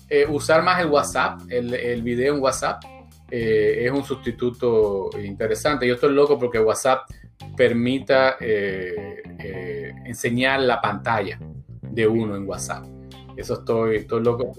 eh, 0.10 0.26
usar 0.28 0.64
más 0.64 0.82
el 0.82 0.88
WhatsApp, 0.88 1.42
el, 1.50 1.74
el 1.76 2.02
video 2.02 2.36
en 2.36 2.42
WhatsApp. 2.42 2.84
es 3.30 3.92
un 3.92 4.04
sustituto 4.04 5.10
interesante. 5.24 5.88
Yo 5.88 5.96
estoy 5.96 6.14
loco 6.14 6.40
porque 6.40 6.60
WhatsApp 6.60 7.08
permita 7.56 8.36
eh, 8.40 9.22
eh, 9.40 9.94
enseñar 10.06 10.62
la 10.62 10.82
pantalla 10.82 11.40
de 11.82 12.08
uno 12.08 12.36
en 12.36 12.48
WhatsApp. 12.48 12.86
Eso 13.38 13.56
estoy, 13.56 13.98
estoy 13.98 14.24
loco. 14.24 14.52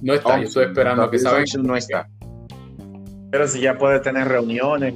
No 0.00 0.14
está, 0.14 0.38
yo 0.38 0.44
estoy 0.44 0.64
esperando 0.66 1.10
que 1.10 1.18
saben. 1.18 1.44
No 1.62 1.76
está. 1.76 2.08
Pero 3.30 3.48
si 3.48 3.60
ya 3.60 3.78
puede 3.78 4.00
tener 4.00 4.28
reuniones 4.28 4.94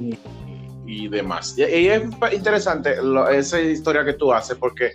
y, 0.85 1.07
demás. 1.07 1.57
Y, 1.57 1.63
es 1.63 2.03
interesante 2.33 2.95
esa 3.31 3.59
historia 3.59 4.05
que 4.05 4.13
tú 4.13 4.31
haces 4.31 4.57
porque 4.57 4.91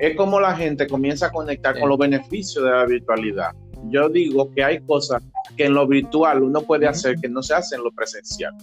es 0.00 0.16
como 0.16 0.40
la 0.40 0.54
gente 0.54 0.86
comienza 0.86 1.26
a 1.26 1.32
conectar 1.32 1.78
con 1.78 1.88
los 1.88 1.98
beneficios 1.98 2.64
de 2.64 2.70
la 2.70 2.84
virtualidad. 2.86 3.50
Yo 3.88 4.08
digo 4.08 4.50
que 4.52 4.64
hay 4.64 4.80
cosas 4.80 5.22
que 5.56 5.66
en 5.66 5.74
lo 5.74 5.86
virtual 5.86 6.42
uno 6.42 6.60
puede 6.62 6.86
hacer 6.86 7.16
que 7.16 7.28
no 7.28 7.42
se 7.42 7.54
hace 7.54 7.76
en 7.76 7.84
lo 7.84 7.92
presencial. 7.92 8.54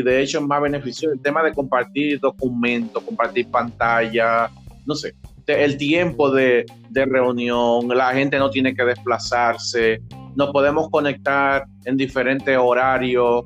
Y 0.00 0.02
de 0.02 0.22
hecho 0.22 0.38
es 0.38 0.44
más 0.44 0.62
beneficioso 0.62 1.12
el 1.12 1.20
tema 1.20 1.42
de 1.42 1.52
compartir 1.52 2.18
documentos, 2.20 3.02
compartir 3.04 3.50
pantalla, 3.50 4.50
no 4.86 4.94
sé, 4.94 5.14
el 5.46 5.76
tiempo 5.76 6.30
de, 6.30 6.64
de 6.88 7.04
reunión, 7.04 7.86
la 7.88 8.14
gente 8.14 8.38
no 8.38 8.48
tiene 8.48 8.74
que 8.74 8.82
desplazarse, 8.82 10.00
nos 10.36 10.50
podemos 10.52 10.88
conectar 10.88 11.64
en 11.84 11.98
diferentes 11.98 12.56
horarios. 12.56 13.44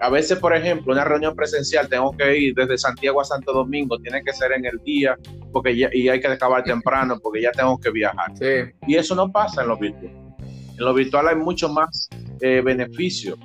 A 0.00 0.08
veces, 0.08 0.38
por 0.38 0.56
ejemplo, 0.56 0.94
una 0.94 1.04
reunión 1.04 1.36
presencial 1.36 1.86
tengo 1.86 2.16
que 2.16 2.38
ir 2.38 2.54
desde 2.54 2.78
Santiago 2.78 3.20
a 3.20 3.24
Santo 3.24 3.52
Domingo, 3.52 3.98
tiene 3.98 4.22
que 4.22 4.32
ser 4.32 4.52
en 4.52 4.64
el 4.64 4.78
día 4.82 5.18
porque 5.52 5.72
y 5.92 6.08
hay 6.08 6.18
que 6.18 6.28
acabar 6.28 6.64
temprano 6.64 7.18
porque 7.22 7.42
ya 7.42 7.52
tengo 7.52 7.78
que 7.78 7.90
viajar. 7.90 8.32
Y 8.86 8.94
eso 8.94 9.14
no 9.14 9.30
pasa 9.30 9.60
en 9.60 9.68
lo 9.68 9.76
virtual. 9.76 10.12
En 10.78 10.84
lo 10.86 10.94
virtual 10.94 11.28
hay 11.28 11.36
mucho 11.36 11.68
más 11.68 12.08
eh, 12.40 12.62
beneficio 12.64 13.36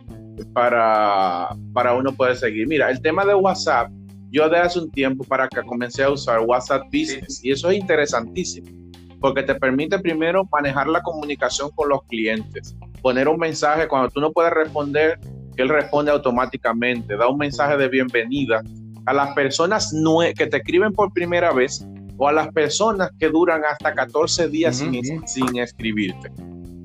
para, 0.53 1.49
para 1.73 1.93
uno 1.93 2.13
poder 2.13 2.35
seguir. 2.35 2.67
Mira, 2.67 2.89
el 2.89 3.01
tema 3.01 3.25
de 3.25 3.35
WhatsApp, 3.35 3.91
yo 4.31 4.49
de 4.49 4.57
hace 4.57 4.79
un 4.79 4.91
tiempo 4.91 5.23
para 5.23 5.47
que 5.47 5.61
comencé 5.61 6.03
a 6.03 6.09
usar 6.09 6.39
WhatsApp 6.41 6.83
Business 6.85 7.43
y 7.43 7.51
eso 7.51 7.69
es 7.69 7.77
interesantísimo 7.77 8.85
porque 9.19 9.41
te 9.41 9.55
permite 9.55 9.97
primero 9.97 10.47
manejar 10.51 10.87
la 10.87 11.01
comunicación 11.01 11.71
con 11.73 11.89
los 11.89 12.03
clientes, 12.03 12.75
poner 13.01 13.27
un 13.27 13.39
mensaje 13.39 13.87
cuando 13.87 14.09
tú 14.09 14.19
no 14.19 14.31
puedes 14.31 14.53
responder, 14.53 15.19
él 15.57 15.69
responde 15.69 16.11
automáticamente, 16.11 17.15
da 17.17 17.27
un 17.27 17.37
mensaje 17.37 17.77
de 17.77 17.87
bienvenida 17.87 18.61
a 19.07 19.13
las 19.13 19.33
personas 19.33 19.91
que 20.35 20.47
te 20.47 20.57
escriben 20.57 20.93
por 20.93 21.11
primera 21.13 21.51
vez 21.53 21.85
o 22.17 22.27
a 22.27 22.33
las 22.33 22.49
personas 22.49 23.09
que 23.19 23.29
duran 23.29 23.63
hasta 23.65 23.93
14 23.93 24.47
días 24.49 24.77
sin, 24.77 25.57
escribirte. 25.57 26.31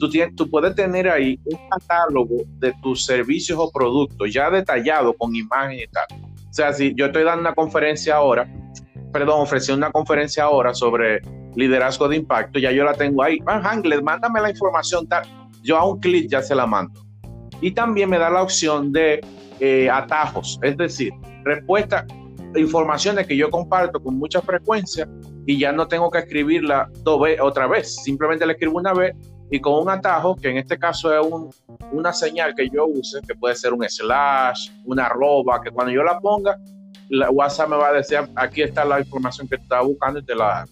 Tú, 0.00 0.08
tienes, 0.08 0.34
tú 0.34 0.48
puedes 0.48 0.74
tener 0.74 1.08
ahí 1.08 1.38
un 1.44 1.58
catálogo 1.68 2.36
de 2.58 2.72
tus 2.82 3.04
servicios 3.04 3.58
o 3.60 3.70
productos 3.70 4.32
ya 4.32 4.50
detallado 4.50 5.12
con 5.12 5.36
imagen 5.36 5.78
y 5.78 5.86
tal. 5.88 6.06
O 6.50 6.52
sea, 6.52 6.72
si 6.72 6.94
yo 6.96 7.06
estoy 7.06 7.22
dando 7.22 7.42
una 7.42 7.54
conferencia 7.54 8.16
ahora, 8.16 8.48
perdón, 9.12 9.42
ofrecí 9.42 9.72
una 9.72 9.92
conferencia 9.92 10.44
ahora 10.44 10.74
sobre 10.74 11.20
liderazgo 11.54 12.08
de 12.08 12.16
impacto, 12.16 12.58
ya 12.58 12.72
yo 12.72 12.82
la 12.82 12.94
tengo 12.94 13.22
ahí. 13.22 13.38
Van 13.40 13.62
Hangler, 13.62 14.02
mándame 14.02 14.40
la 14.40 14.50
información 14.50 15.06
tal. 15.06 15.24
Yo 15.62 15.76
a 15.76 15.86
un 15.86 16.00
clic 16.00 16.30
ya 16.30 16.40
se 16.40 16.54
la 16.54 16.66
mando. 16.66 17.06
Y 17.60 17.72
también 17.72 18.08
me 18.08 18.18
da 18.18 18.30
la 18.30 18.42
opción 18.42 18.92
de 18.92 19.20
eh, 19.60 19.90
atajos, 19.90 20.58
es 20.62 20.76
decir, 20.78 21.12
respuesta, 21.44 22.06
informaciones 22.56 23.26
que 23.26 23.36
yo 23.36 23.50
comparto 23.50 24.00
con 24.02 24.18
mucha 24.18 24.40
frecuencia 24.40 25.06
y 25.46 25.58
ya 25.58 25.72
no 25.72 25.86
tengo 25.86 26.10
que 26.10 26.20
escribirla 26.20 26.88
dos 27.02 27.20
otra 27.40 27.66
vez. 27.66 27.96
Simplemente 28.02 28.46
la 28.46 28.52
escribo 28.52 28.78
una 28.78 28.94
vez 28.94 29.14
y 29.50 29.60
con 29.60 29.82
un 29.82 29.90
atajo, 29.90 30.36
que 30.36 30.48
en 30.48 30.58
este 30.58 30.78
caso 30.78 31.12
es 31.12 31.26
un, 31.26 31.50
una 31.92 32.12
señal 32.12 32.54
que 32.54 32.68
yo 32.70 32.86
use, 32.86 33.20
que 33.26 33.34
puede 33.34 33.56
ser 33.56 33.72
un 33.72 33.84
slash, 33.88 34.70
una 34.84 35.06
arroba, 35.06 35.60
que 35.60 35.70
cuando 35.70 35.92
yo 35.92 36.04
la 36.04 36.20
ponga, 36.20 36.56
la 37.08 37.30
WhatsApp 37.30 37.68
me 37.68 37.76
va 37.76 37.88
a 37.88 37.92
decir, 37.94 38.18
aquí 38.36 38.62
está 38.62 38.84
la 38.84 39.00
información 39.00 39.48
que 39.48 39.56
estaba 39.56 39.82
buscando 39.82 40.20
y 40.20 40.24
te 40.24 40.34
la, 40.36 40.64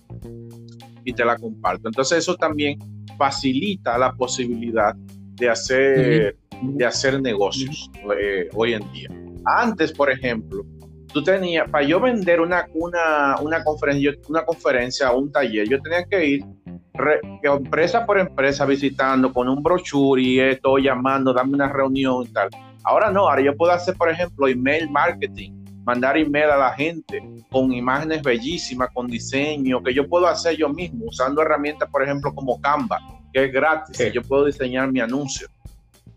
y 1.05 1.12
te 1.12 1.25
la 1.25 1.37
comparto. 1.37 1.88
Entonces 1.88 2.19
eso 2.19 2.37
también 2.37 2.79
facilita 3.17 3.99
la 3.99 4.12
posibilidad 4.12 4.95
de 5.35 5.49
hacer, 5.49 6.37
de 6.62 6.87
hacer 6.87 7.21
negocios 7.21 7.91
eh, 8.17 8.49
hoy 8.55 8.75
en 8.75 8.93
día. 8.93 9.09
Antes, 9.45 9.91
por 9.91 10.11
ejemplo, 10.11 10.64
tú 11.12 11.23
tenías, 11.25 11.69
para 11.69 11.85
yo 11.85 11.99
vender 12.01 12.41
una, 12.41 12.67
una, 12.75 13.37
una, 13.41 13.64
conferencia, 13.64 14.12
una 14.29 14.45
conferencia 14.45 15.11
o 15.11 15.19
un 15.19 15.33
taller, 15.33 15.69
yo 15.69 15.81
tenía 15.81 16.05
que 16.05 16.25
ir 16.25 16.45
empresa 17.42 18.04
por 18.04 18.18
empresa 18.18 18.64
visitando 18.64 19.32
con 19.32 19.48
un 19.48 19.62
brochure 19.62 20.22
y 20.22 20.40
esto, 20.40 20.78
llamando, 20.78 21.32
dame 21.32 21.54
una 21.54 21.72
reunión 21.72 22.24
y 22.24 22.32
tal. 22.32 22.48
Ahora 22.84 23.11
no, 23.11 23.28
ahora 23.28 23.42
yo 23.42 23.56
puedo 23.56 23.72
hacer, 23.72 23.96
por 23.96 24.11
ejemplo, 24.11 24.48
email 24.48 24.90
marketing 24.90 25.58
mandar 25.88 26.18
email 26.18 26.50
a 26.50 26.58
la 26.58 26.72
gente 26.74 27.18
con 27.50 27.72
imágenes 27.72 28.20
bellísimas, 28.22 28.90
con 28.92 29.06
diseño, 29.06 29.82
que 29.82 29.94
yo 29.94 30.06
puedo 30.06 30.26
hacer 30.26 30.54
yo 30.54 30.68
mismo, 30.68 31.06
usando 31.06 31.40
herramientas, 31.40 31.88
por 31.90 32.02
ejemplo, 32.02 32.34
como 32.34 32.61
Canva, 32.61 32.98
que 33.32 33.46
es 33.46 33.52
gratis, 33.52 34.12
yo 34.12 34.20
puedo 34.20 34.44
diseñar 34.44 34.92
mi 34.92 35.00
anuncio 35.00 35.48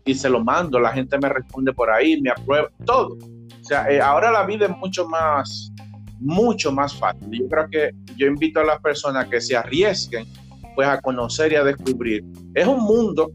y 0.04 0.14
se 0.14 0.28
lo 0.28 0.44
mando, 0.44 0.78
la 0.78 0.92
gente 0.92 1.16
me 1.18 1.30
responde 1.30 1.72
por 1.72 1.90
ahí, 1.90 2.20
me 2.20 2.28
aprueba, 2.28 2.68
todo. 2.84 3.16
O 3.16 3.64
sea, 3.64 3.90
eh, 3.90 3.98
ahora 3.98 4.30
la 4.30 4.44
vida 4.44 4.66
es 4.66 4.76
mucho 4.76 5.08
más, 5.08 5.72
mucho 6.20 6.70
más 6.70 6.94
fácil. 6.94 7.30
Yo 7.30 7.48
creo 7.48 7.70
que 7.70 7.90
yo 8.18 8.26
invito 8.26 8.60
a 8.60 8.64
las 8.64 8.78
personas 8.78 9.26
que 9.28 9.40
se 9.40 9.56
arriesguen 9.56 10.26
pues 10.74 10.88
a 10.88 11.00
conocer 11.00 11.52
y 11.52 11.56
a 11.56 11.64
descubrir. 11.64 12.24
Es 12.54 12.66
un 12.66 12.80
mundo 12.80 13.30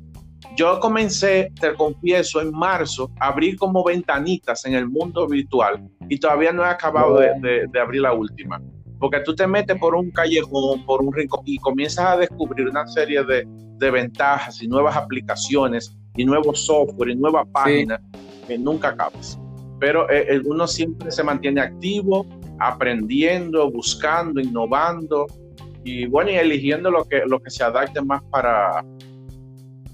yo 0.55 0.79
comencé, 0.79 1.51
te 1.59 1.73
confieso, 1.75 2.41
en 2.41 2.51
marzo, 2.51 3.11
a 3.19 3.27
abrir 3.27 3.57
como 3.57 3.83
ventanitas 3.83 4.65
en 4.65 4.73
el 4.73 4.87
mundo 4.87 5.27
virtual 5.27 5.87
y 6.09 6.19
todavía 6.19 6.51
no 6.51 6.63
he 6.63 6.67
acabado 6.67 7.19
de, 7.19 7.69
abrir 7.79 8.01
la 8.01 8.13
última. 8.13 8.61
Porque 8.99 9.19
tú 9.19 9.35
te 9.35 9.45
metes 9.45 9.77
por 9.77 9.93
un 9.93 10.09
callejón, 10.09 10.83
por 10.85 11.03
un 11.03 11.13
rincón 11.13 11.41
y 11.45 11.57
comienzas 11.57 12.05
a 12.05 12.17
descubrir 12.17 12.67
una 12.67 12.87
serie 12.87 13.23
de, 13.23 13.45
ventajas 13.91 14.61
y 14.63 14.67
nuevas 14.67 14.97
aplicaciones 14.97 15.95
y 16.15 16.25
nuevos 16.25 16.65
software 16.65 17.09
y 17.09 17.15
nuevas 17.15 17.47
páginas 17.51 18.01
que 18.47 18.57
nunca 18.57 18.89
acabas. 18.89 19.39
Pero 19.79 20.09
eh, 20.09 20.41
uno 20.43 20.65
siempre 20.65 21.11
se 21.11 21.23
mantiene 21.23 21.61
activo, 21.61 22.25
aprendiendo, 22.57 23.69
buscando, 23.69 24.41
innovando 24.41 25.27
y 25.87 26.05
bueno, 26.05 26.31
y 26.31 26.35
eligiendo 26.35 26.91
lo 26.91 27.05
que, 27.05 27.23
lo 27.25 27.39
que 27.39 27.49
se 27.49 27.63
adapte 27.63 28.01
más 28.01 28.21
para, 28.29 28.83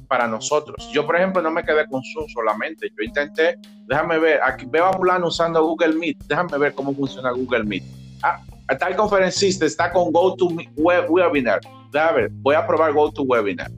para 0.08 0.28
nosotros. 0.28 0.90
Yo, 0.92 1.06
por 1.06 1.16
ejemplo, 1.16 1.40
no 1.40 1.52
me 1.52 1.64
quedé 1.64 1.86
con 1.86 2.02
Zoom 2.04 2.28
solamente. 2.30 2.90
Yo 2.98 3.04
intenté, 3.06 3.60
déjame 3.86 4.18
ver, 4.18 4.40
aquí 4.44 4.66
veo 4.68 4.86
a 4.86 4.94
fulano 4.94 5.28
usando 5.28 5.64
Google 5.64 5.94
Meet, 5.94 6.24
déjame 6.28 6.58
ver 6.58 6.74
cómo 6.74 6.96
funciona 6.96 7.32
Google 7.32 7.64
Meet. 7.66 7.84
Ah, 8.24 8.42
tal 8.80 8.96
conferencista 8.96 9.68
está 9.68 9.92
con 9.92 10.12
GoToWebinar. 10.12 11.62
Déjame 11.92 12.22
ver, 12.22 12.32
voy 12.38 12.56
a 12.56 12.66
probar 12.66 12.92
GoToWebinar. 12.92 13.70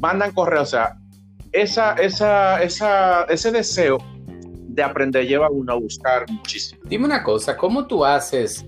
Mandan 0.00 0.30
correo, 0.32 0.62
o 0.62 0.66
sea, 0.66 0.96
esa, 1.50 1.94
esa, 1.94 2.62
esa, 2.62 3.24
ese 3.24 3.50
deseo 3.50 3.98
de 4.68 4.82
aprender 4.82 5.26
lleva 5.26 5.50
uno 5.50 5.72
a 5.72 5.76
buscar 5.76 6.24
muchísimo. 6.30 6.80
Dime 6.84 7.06
una 7.06 7.24
cosa, 7.24 7.56
¿cómo 7.56 7.84
tú 7.86 8.04
haces 8.04 8.64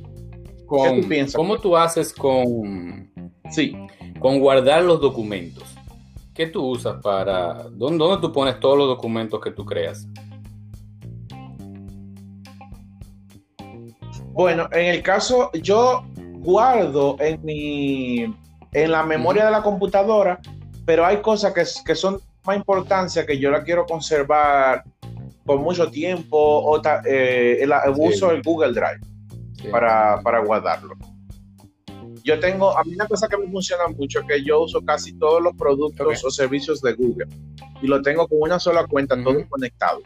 con, 0.77 1.27
¿Cómo 1.35 1.59
tú 1.59 1.77
haces 1.77 2.13
con, 2.13 3.11
sí. 3.51 3.77
con 4.19 4.41
guardar 4.41 4.83
los 4.83 5.01
documentos? 5.01 5.65
¿Qué 6.35 6.49
tú 6.49 6.67
usas 6.67 7.01
para... 7.01 7.69
¿dónde, 7.71 8.05
tú 8.21 8.33
pones 8.33 8.59
todos 8.59 8.77
los 8.77 8.89
documentos 8.89 9.41
que 9.41 9.53
tú 9.53 9.65
creas? 9.65 10.07
Bueno, 14.33 14.69
en 14.73 14.87
el 14.87 15.03
caso, 15.03 15.51
yo 15.53 16.05
guardo 16.41 17.17
en 17.21 17.45
mi 17.45 18.35
en 18.73 18.91
la 18.91 19.05
memoria 19.05 19.45
de 19.45 19.53
la 19.53 19.63
computadora, 19.63 20.41
pero 20.85 21.07
hay 21.07 21.19
cosas 21.19 21.55
que, 21.55 21.63
que, 21.87 21.95
son 21.95 22.21
más 22.45 22.57
importancia 22.57 23.25
que 23.25 23.39
yo 23.39 23.53
la 23.53 23.63
quiero 23.63 23.87
conservar 23.87 24.83
por 25.45 25.61
mucho 25.61 25.89
tiempo. 25.89 26.37
O 26.37 26.83
eh, 27.07 27.59
el, 27.61 27.73
uso 27.97 28.33
el 28.33 28.43
Google 28.43 28.73
Drive 28.73 29.14
para, 29.71 30.21
para 30.23 30.41
guardarlo 30.41 30.97
yo 32.25 32.41
tengo, 32.41 32.77
a 32.77 32.83
mí 32.85 32.95
una 32.95 33.07
cosa 33.07 33.29
que 33.29 33.37
me 33.37 33.47
funciona 33.51 33.87
mucho 33.87 34.21
es 34.21 34.27
que 34.27 34.43
yo 34.43 34.63
uso 34.63 34.83
casi 34.83 35.13
todos 35.19 35.43
los 35.43 35.55
productos 35.55 36.25
o 36.25 36.31
servicios 36.31 36.81
de 36.81 36.95
Google 36.95 37.29
y 37.83 37.87
lo 37.87 38.01
tengo 38.01 38.27
con 38.27 38.39
una 38.41 38.59
sola 38.59 38.87
cuenta, 38.87 39.15
todo 39.23 39.47
conectado. 39.49 40.01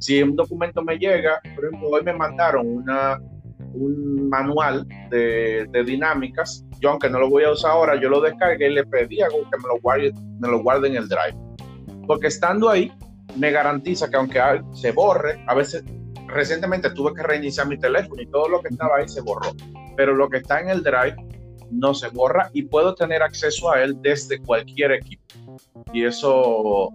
Si 0.00 0.20
un 0.20 0.34
documento 0.34 0.82
me 0.82 0.98
llega, 0.98 1.40
por 1.54 1.66
ejemplo, 1.66 1.90
hoy 1.90 2.02
me 2.02 2.12
mandaron 2.12 2.66
una, 2.66 3.20
un 3.72 4.28
manual 4.28 4.84
de, 5.10 5.66
de, 5.70 5.84
dinámicas, 5.84 6.64
yo 6.80 6.90
aunque 6.90 7.08
no 7.08 7.20
lo 7.20 7.30
voy 7.30 7.44
a 7.44 7.52
usar 7.52 7.70
ahora, 7.70 8.00
yo 8.00 8.08
lo 8.08 8.20
descargué 8.20 8.68
y 8.68 8.74
le 8.74 8.84
pedí 8.84 9.20
a 9.22 9.28
Google 9.28 9.48
que 9.52 9.58
me 9.58 9.68
lo 9.68 9.80
guarde, 9.80 10.12
me 10.40 10.48
lo 10.48 10.60
guarde 10.60 10.88
en 10.88 10.96
el 10.96 11.08
Drive. 11.08 11.38
Porque 12.08 12.26
estando 12.26 12.68
ahí, 12.68 12.92
me 13.36 13.52
garantiza 13.52 14.10
que 14.10 14.16
aunque 14.16 14.40
se 14.72 14.90
borre, 14.90 15.40
a 15.46 15.54
veces 15.54 15.84
recientemente 16.28 16.90
tuve 16.90 17.14
que 17.14 17.22
reiniciar 17.22 17.66
mi 17.66 17.78
teléfono 17.78 18.20
y 18.22 18.26
todo 18.26 18.48
lo 18.48 18.60
que 18.60 18.68
estaba 18.68 18.98
ahí 18.98 19.08
se 19.08 19.20
borró. 19.20 19.50
Pero 19.96 20.14
lo 20.14 20.28
que 20.28 20.38
está 20.38 20.60
en 20.60 20.68
el 20.68 20.82
Drive 20.82 21.16
no 21.70 21.94
se 21.94 22.08
borra 22.08 22.50
y 22.52 22.62
puedo 22.62 22.94
tener 22.94 23.22
acceso 23.22 23.70
a 23.70 23.82
él 23.82 23.96
desde 24.00 24.38
cualquier 24.40 24.92
equipo. 24.92 25.24
Y 25.92 26.04
eso, 26.04 26.90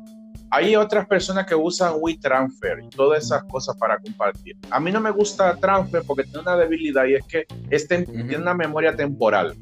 hay 0.51 0.75
otras 0.75 1.07
personas 1.07 1.45
que 1.45 1.55
usan 1.55 1.95
WeTransfer 1.99 2.83
y 2.83 2.89
todas 2.89 3.25
esas 3.25 3.43
cosas 3.45 3.75
para 3.77 3.99
compartir. 3.99 4.57
A 4.69 4.79
mí 4.79 4.91
no 4.91 5.01
me 5.01 5.11
gusta 5.11 5.55
Transfer 5.57 6.03
porque 6.05 6.23
tiene 6.23 6.39
una 6.39 6.55
debilidad 6.55 7.05
y 7.05 7.15
es 7.15 7.25
que 7.25 7.45
este 7.69 8.03
tiene 8.05 8.37
una 8.37 8.53
memoria 8.53 8.95
temporal. 8.95 9.55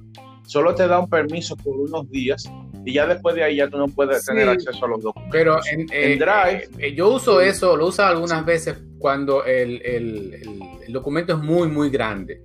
solo 0.46 0.76
te 0.76 0.88
da 0.88 1.00
un 1.00 1.10
permiso 1.10 1.56
por 1.56 1.78
unos 1.78 2.10
días 2.10 2.44
y 2.86 2.94
ya 2.94 3.06
después 3.06 3.36
de 3.36 3.44
ahí 3.44 3.58
ya 3.58 3.70
tú 3.70 3.78
no 3.78 3.88
puedes 3.88 4.26
tener 4.26 4.50
acceso 4.50 4.86
a 4.86 4.88
los 4.88 5.02
documentos. 5.02 5.32
Pero 5.32 5.60
en, 5.72 5.88
eh, 5.91 6.17
Drive... 6.17 6.70
Eh, 6.80 6.94
yo 6.94 7.10
uso 7.10 7.41
eso, 7.41 7.76
lo 7.76 7.88
uso 7.88 8.04
algunas 8.04 8.44
veces 8.46 8.78
cuando 8.98 9.44
el, 9.46 9.82
el, 9.84 10.91
documento 10.91 11.34
es 11.34 11.39
muy, 11.39 11.67
muy 11.67 11.89
grande. 11.89 12.41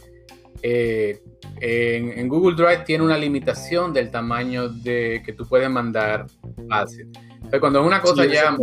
Eh, 0.63 1.21
en, 1.61 2.29
Google 2.29 2.55
Drive 2.55 2.85
tiene 2.85 3.05
una 3.05 3.17
limitación 3.17 3.93
del 3.93 4.11
tamaño 4.11 4.69
de 4.69 5.23
que 5.25 5.33
tú 5.33 5.47
puedes 5.49 5.71
mandar 5.71 6.27
fácil. 6.69 7.11
Pero 7.51 7.61
cuando 7.61 7.81
es 7.81 7.87
una 7.87 8.01
cosa 8.01 8.25
ya 8.27 8.57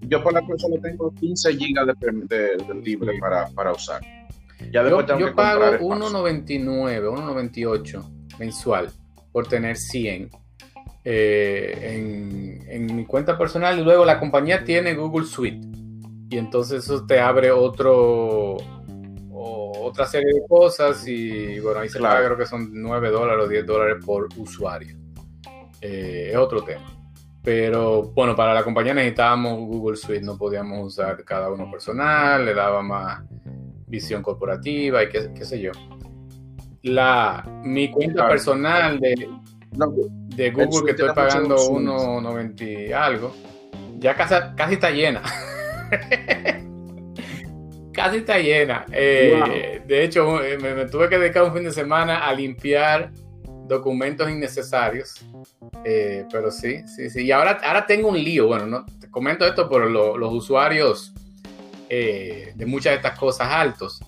Yo 0.00 0.22
por 0.22 0.32
la 0.32 0.40
cosa 0.40 0.66
solo 0.66 0.80
tengo 0.80 1.14
15 1.14 1.56
gigas 1.56 1.86
de, 1.98 2.56
libre 2.82 3.18
para, 3.20 3.46
para 3.48 3.72
usar. 3.72 4.00
Ya 4.72 4.86
yo, 4.86 5.06
yo 5.18 5.34
pago 5.34 5.78
1.99, 5.78 6.66
1.98 6.66 8.38
mensual 8.38 8.90
por 9.32 9.46
tener 9.46 9.76
100 9.76 10.30
eh, 11.04 11.96
en, 11.96 12.64
en, 12.68 12.96
mi 12.96 13.04
cuenta 13.04 13.38
personal. 13.38 13.78
Y 13.78 13.84
luego 13.84 14.04
la 14.04 14.18
compañía 14.18 14.64
tiene 14.64 14.94
Google 14.94 15.26
Suite. 15.26 15.66
Y 16.30 16.38
entonces 16.38 16.84
eso 16.84 17.06
te 17.06 17.18
abre 17.18 17.50
otro 17.50 18.56
otra 19.32 20.06
serie 20.06 20.32
de 20.32 20.46
cosas. 20.48 21.06
Y 21.06 21.58
bueno 21.60 21.80
ahí 21.80 21.88
se 21.88 22.00
paga 22.00 22.24
creo 22.24 22.36
que 22.36 22.46
son 22.46 22.70
9 22.72 23.10
dólares 23.10 23.44
o 23.44 23.48
10 23.48 23.66
dólares 23.66 24.04
por 24.04 24.28
usuario. 24.36 24.96
Eh, 25.80 26.30
es 26.30 26.36
otro 26.36 26.62
tema. 26.62 26.86
Pero 27.42 28.02
bueno 28.02 28.36
para 28.36 28.52
la 28.52 28.62
compañía 28.62 28.94
necesitábamos 28.94 29.58
Google 29.58 29.96
Suite. 29.96 30.22
No 30.22 30.36
podíamos 30.36 30.86
usar 30.86 31.24
cada 31.24 31.50
uno 31.50 31.70
personal 31.70 32.44
le 32.44 32.54
daba 32.54 32.82
más 32.82 33.22
visión 33.86 34.22
corporativa 34.22 35.02
y 35.02 35.08
qué, 35.08 35.30
qué 35.34 35.44
sé 35.44 35.60
yo. 35.60 35.72
La, 36.82 37.44
mi 37.62 37.90
cuenta 37.90 38.28
personal 38.28 38.98
de, 38.98 39.28
de 40.36 40.50
Google 40.50 40.84
que 40.84 40.90
estoy 40.92 41.14
pagando 41.14 41.56
1.90 41.56 42.88
y 42.88 42.92
algo, 42.92 43.34
ya 43.98 44.14
casi, 44.14 44.34
casi 44.56 44.74
está 44.74 44.90
llena. 44.90 45.22
casi 47.92 48.18
está 48.18 48.38
llena. 48.38 48.86
Eh, 48.92 49.82
de 49.86 50.04
hecho, 50.04 50.42
eh, 50.42 50.58
me, 50.58 50.86
tuve 50.86 51.08
que 51.08 51.18
dedicar 51.18 51.44
un 51.44 51.52
fin 51.52 51.64
de 51.64 51.72
semana 51.72 52.26
a 52.26 52.32
limpiar 52.32 53.10
documentos 53.66 54.30
innecesarios. 54.30 55.24
Eh, 55.84 56.24
pero 56.30 56.50
sí, 56.50 56.86
sí, 56.86 57.10
sí. 57.10 57.24
Y 57.24 57.32
ahora, 57.32 57.58
ahora 57.62 57.86
tengo 57.86 58.08
un 58.08 58.22
lío. 58.22 58.48
Bueno, 58.48 58.66
no, 58.66 58.86
te 58.98 59.10
comento 59.10 59.46
esto 59.46 59.68
por 59.68 59.90
los 59.90 60.32
usuarios 60.32 61.12
eh, 61.88 62.52
de 62.54 62.66
muchas 62.66 62.92
de 62.92 62.96
estas 62.96 63.18
cosas 63.18 63.48
altos. 63.50 64.00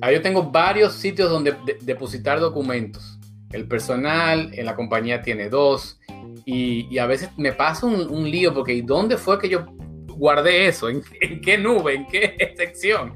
Ahí 0.00 0.14
yo 0.14 0.22
tengo 0.22 0.50
varios 0.50 0.94
sitios 0.94 1.30
donde 1.30 1.54
depositar 1.82 2.40
documentos. 2.40 3.18
El 3.52 3.68
personal 3.68 4.50
en 4.54 4.66
la 4.66 4.74
compañía 4.74 5.22
tiene 5.22 5.48
dos 5.48 6.00
y, 6.44 6.98
a 6.98 7.06
veces 7.06 7.30
me 7.36 7.52
pasa 7.52 7.86
un, 7.86 8.30
lío 8.30 8.52
porque 8.52 8.80
¿dónde 8.82 9.16
fue 9.16 9.38
que 9.38 9.48
yo 9.48 9.66
guardé 10.08 10.66
eso? 10.66 10.88
¿En, 10.88 11.02
qué 11.42 11.58
nube? 11.58 11.94
¿En 11.94 12.06
qué 12.06 12.54
sección? 12.56 13.14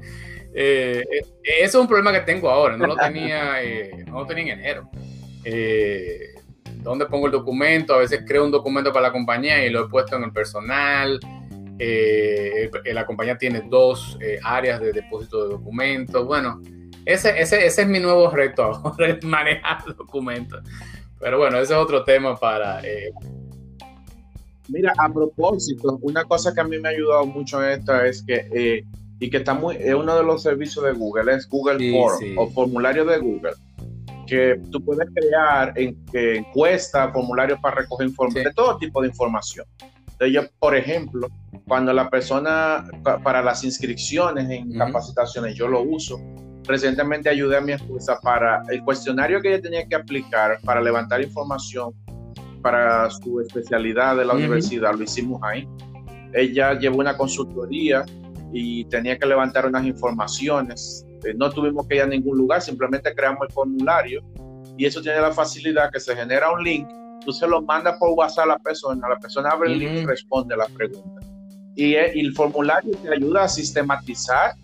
Eh, 0.53 1.03
eh, 1.11 1.25
eso 1.61 1.77
es 1.77 1.81
un 1.81 1.87
problema 1.87 2.11
que 2.13 2.21
tengo 2.21 2.49
ahora, 2.49 2.77
no 2.77 2.87
lo 2.87 2.95
tenía, 2.95 3.55
no 4.07 4.19
lo 4.19 4.25
tenía 4.25 4.53
en 4.53 4.59
enero. 4.59 4.89
¿Dónde 6.83 7.05
pongo 7.05 7.25
el 7.25 7.33
documento? 7.33 7.95
A 7.95 7.97
veces 7.97 8.23
creo 8.25 8.45
un 8.45 8.51
documento 8.51 8.93
para 8.93 9.07
la 9.07 9.11
compañía 9.11 9.65
y 9.65 9.69
lo 9.69 9.85
he 9.85 9.89
puesto 9.89 10.15
en 10.15 10.23
el 10.23 10.31
personal. 10.31 11.19
Eh, 11.79 12.69
la 12.85 13.05
compañía 13.05 13.37
tiene 13.37 13.61
dos 13.69 14.17
eh, 14.21 14.39
áreas 14.43 14.79
de 14.79 14.91
depósito 14.91 15.43
de 15.43 15.49
documentos. 15.49 16.25
Bueno, 16.25 16.61
ese, 17.05 17.39
ese, 17.39 17.65
ese, 17.65 17.81
es 17.83 17.87
mi 17.87 17.99
nuevo 17.99 18.29
reto 18.29 18.63
ahora, 18.63 19.17
manejar 19.23 19.83
documentos. 19.95 20.61
Pero 21.19 21.37
bueno, 21.37 21.57
ese 21.57 21.73
es 21.73 21.79
otro 21.79 22.03
tema 22.03 22.35
para... 22.35 22.81
Eh, 22.83 23.11
Mira, 24.69 24.93
a 24.97 25.11
propósito, 25.11 25.97
una 26.01 26.25
cosa 26.25 26.53
que 26.53 26.59
a 26.59 26.65
mí 26.65 26.77
me 26.77 26.89
ha 26.89 26.91
ayudado 26.91 27.25
mucho 27.25 27.63
en 27.63 27.79
esto 27.79 27.95
es 28.01 28.21
que, 28.21 28.83
y 29.17 29.29
que 29.29 29.37
está 29.37 29.53
muy, 29.53 29.77
es 29.77 29.93
uno 29.93 30.17
de 30.17 30.23
los 30.23 30.43
servicios 30.43 30.83
de 30.83 30.91
Google, 30.91 31.33
es 31.33 31.47
Google 31.47 31.91
Form 31.91 32.37
o 32.37 32.49
formulario 32.49 33.05
de 33.05 33.17
Google, 33.17 33.53
que 34.27 34.59
tú 34.69 34.83
puedes 34.83 35.07
crear 35.15 35.71
en, 35.77 35.97
encuestas, 36.13 37.11
formularios 37.13 37.59
para 37.61 37.75
recoger 37.77 38.07
información, 38.07 38.43
de 38.43 38.53
todo 38.53 38.77
tipo 38.77 39.01
de 39.01 39.07
información. 39.07 39.65
Entonces 40.19 40.33
yo, 40.33 40.57
por 40.59 40.75
ejemplo, 40.75 41.27
cuando 41.67 41.93
la 41.93 42.09
persona, 42.09 42.89
para 43.23 43.43
las 43.43 43.63
inscripciones 43.63 44.49
en 44.49 44.75
capacitaciones, 44.75 45.53
yo 45.53 45.67
lo 45.67 45.83
uso. 45.83 46.19
Recientemente 46.63 47.29
ayudé 47.29 47.57
a 47.57 47.61
mi 47.61 47.73
esposa 47.73 48.19
para 48.21 48.63
el 48.69 48.83
cuestionario 48.83 49.39
que 49.41 49.49
ella 49.49 49.61
tenía 49.61 49.87
que 49.87 49.95
aplicar 49.95 50.59
para 50.63 50.81
levantar 50.81 51.21
información 51.21 51.93
para 52.63 53.11
su 53.11 53.39
especialidad 53.41 54.17
de 54.17 54.25
la 54.25 54.33
universidad, 54.33 54.95
lo 54.95 55.03
hicimos 55.03 55.39
ahí. 55.43 55.67
Ella 56.33 56.73
llevó 56.73 56.97
una 56.97 57.15
consultoría 57.15 58.03
y 58.51 58.85
tenía 58.85 59.19
que 59.19 59.27
levantar 59.27 59.67
unas 59.67 59.85
informaciones. 59.85 61.05
Eh, 61.23 61.35
no 61.35 61.51
tuvimos 61.51 61.87
que 61.87 61.97
ir 61.97 62.01
a 62.01 62.07
ningún 62.07 62.37
lugar, 62.39 62.61
simplemente 62.63 63.13
creamos 63.13 63.41
el 63.47 63.53
formulario 63.53 64.23
y 64.77 64.85
eso 64.85 64.99
tiene 64.99 65.21
la 65.21 65.31
facilidad 65.31 65.91
que 65.91 65.99
se 65.99 66.15
genera 66.15 66.51
un 66.51 66.63
link 66.63 66.87
tú 67.25 67.31
se 67.31 67.47
lo 67.47 67.61
mandas 67.61 67.97
por 67.97 68.11
WhatsApp 68.11 68.45
a 68.45 68.47
la 68.47 68.59
persona, 68.59 69.09
la 69.09 69.19
persona 69.19 69.49
abre 69.49 69.71
el 69.71 69.79
link 69.79 69.91
y 70.03 70.05
responde 70.05 70.53
a 70.55 70.57
la 70.57 70.67
pregunta. 70.67 71.21
Y, 71.75 71.93
el 71.95 72.33
formulario 72.33 72.91
te 72.97 73.13
ayuda 73.13 73.43
a 73.43 73.47
sistematizar 73.47 74.55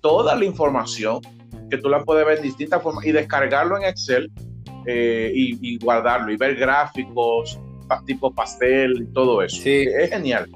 toda 0.00 0.34
la 0.34 0.44
información 0.44 1.20
que 1.68 1.76
tú 1.76 1.88
la 1.88 2.02
puedes 2.02 2.24
ver 2.24 2.38
en 2.38 2.44
distintas 2.44 2.82
formas 2.82 3.04
y 3.04 3.12
descargarlo 3.12 3.76
en 3.76 3.84
Excel 3.84 4.30
eh, 4.86 5.30
y, 5.34 5.78
guardarlo 5.78 6.32
y 6.32 6.36
ver 6.36 6.56
gráficos 6.56 7.58
tipo 8.06 8.34
pastel 8.34 9.02
y 9.02 9.12
todo 9.12 9.42
eso. 9.42 9.62
Sí. 9.62 9.86
Es 9.86 10.10
genial. 10.10 10.48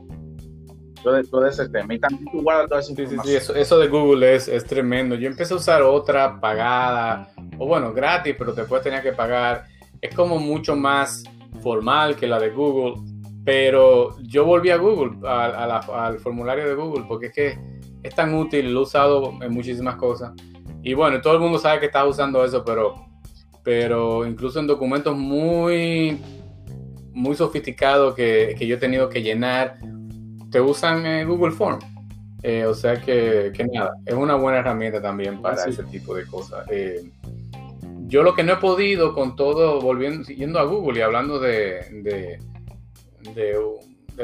Todo, 1.03 1.47
ese 1.47 1.69
tema. 1.69 1.95
Y 1.95 1.99
también 1.99 2.25
tú 2.33 2.43
guardas 2.43 2.69
toda 2.69 2.81
esa 2.81 2.91
información. 2.91 3.25
Sí, 3.25 3.53
sí, 3.53 3.53
eso, 3.55 3.79
de 3.79 3.89
Google 3.89 4.35
es, 4.35 4.49
es 4.49 4.65
tremendo. 4.65 5.15
Yo 5.15 5.29
empecé 5.29 5.55
a 5.55 5.57
usar 5.57 5.83
otra 5.83 6.41
pagada, 6.41 7.31
o 7.59 7.67
bueno, 7.67 7.93
gratis, 7.93 8.35
pero 8.37 8.53
después 8.53 8.83
tenía 8.83 9.03
que 9.03 9.13
pagar. 9.13 9.67
Es 10.01 10.15
como 10.15 10.39
mucho 10.39 10.75
más 10.75 11.23
formal 11.59 12.17
que 12.17 12.27
la 12.27 12.39
de 12.39 12.51
Google, 12.51 12.95
pero 13.45 14.19
yo 14.21 14.45
volví 14.45 14.71
a 14.71 14.77
Google, 14.77 15.19
al 15.27 16.19
formulario 16.19 16.69
de 16.69 16.75
Google, 16.75 17.05
porque 17.09 17.27
es 17.27 17.33
que 17.33 17.59
es 18.03 18.15
tan 18.15 18.35
útil, 18.35 18.73
lo 18.73 18.81
he 18.81 18.83
usado 18.83 19.33
en 19.41 19.53
muchísimas 19.53 19.97
cosas. 19.97 20.33
Y 20.83 20.95
bueno, 20.95 21.21
todo 21.21 21.35
el 21.35 21.41
mundo 21.41 21.59
sabe 21.59 21.81
que 21.81 21.87
estás 21.87 22.07
usando 22.07 22.45
eso, 22.45 22.65
pero, 22.65 22.95
pero 23.63 24.27
incluso 24.27 24.61
en 24.61 24.67
documentos 24.67 25.17
muy, 25.17 26.21
muy 27.13 27.35
sofisticados 27.35 28.15
que, 28.15 28.55
que 28.59 28.67
yo 28.67 28.77
he 28.77 28.79
tenido 28.79 29.09
que 29.09 29.23
llenar, 29.23 29.79
te 30.51 30.61
usan 30.61 31.05
en 31.05 31.29
Google 31.29 31.53
Form. 31.53 31.79
Eh, 32.43 32.65
o 32.67 32.75
sea 32.75 33.01
que, 33.01 33.51
que, 33.53 33.65
nada, 33.65 33.95
es 34.07 34.15
una 34.15 34.37
buena 34.37 34.59
herramienta 34.59 35.03
también 35.03 35.43
para 35.43 35.65
ese 35.65 35.83
tipo 35.85 36.15
de 36.15 36.25
cosas. 36.27 36.65
Eh, 36.71 37.11
yo 38.09 38.23
lo 38.23 38.35
que 38.35 38.43
no 38.43 38.55
he 38.55 38.57
podido 38.57 39.15
con 39.15 39.37
todo, 39.37 39.81
volviendo, 39.81 40.25
siguiendo 40.25 40.59
a 40.59 40.65
Google 40.65 40.99
y 40.99 41.03
hablando 41.03 41.39
de, 41.39 41.81
de, 42.03 42.39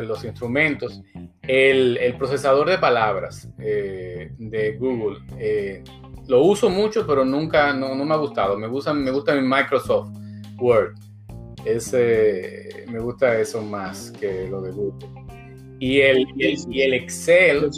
los 0.02 0.24
instrumentos, 0.24 1.02
el, 1.42 2.14
procesador 2.18 2.68
de 2.68 2.78
palabras 2.78 3.48
eh, 3.58 4.32
de 4.38 4.76
Google, 4.78 5.18
eh, 5.38 5.84
lo 6.26 6.42
uso 6.42 6.70
mucho, 6.70 7.06
pero 7.06 7.24
nunca, 7.24 7.74
no, 7.74 7.94
me 7.94 8.14
ha 8.14 8.16
gustado. 8.16 8.58
Me 8.58 8.66
gusta, 8.66 8.94
me 8.94 9.10
gusta 9.10 9.34
mi 9.34 9.46
Microsoft 9.46 10.10
Word. 10.58 10.94
Ese, 11.64 12.86
me 12.90 12.98
gusta 12.98 13.38
eso 13.38 13.62
más 13.62 14.10
que 14.12 14.48
lo 14.48 14.62
de 14.62 14.70
Google. 14.70 15.23
Y 15.80 16.00
el, 16.00 16.26
y 16.36 16.82
el, 16.82 16.94
Excel, 16.94 17.68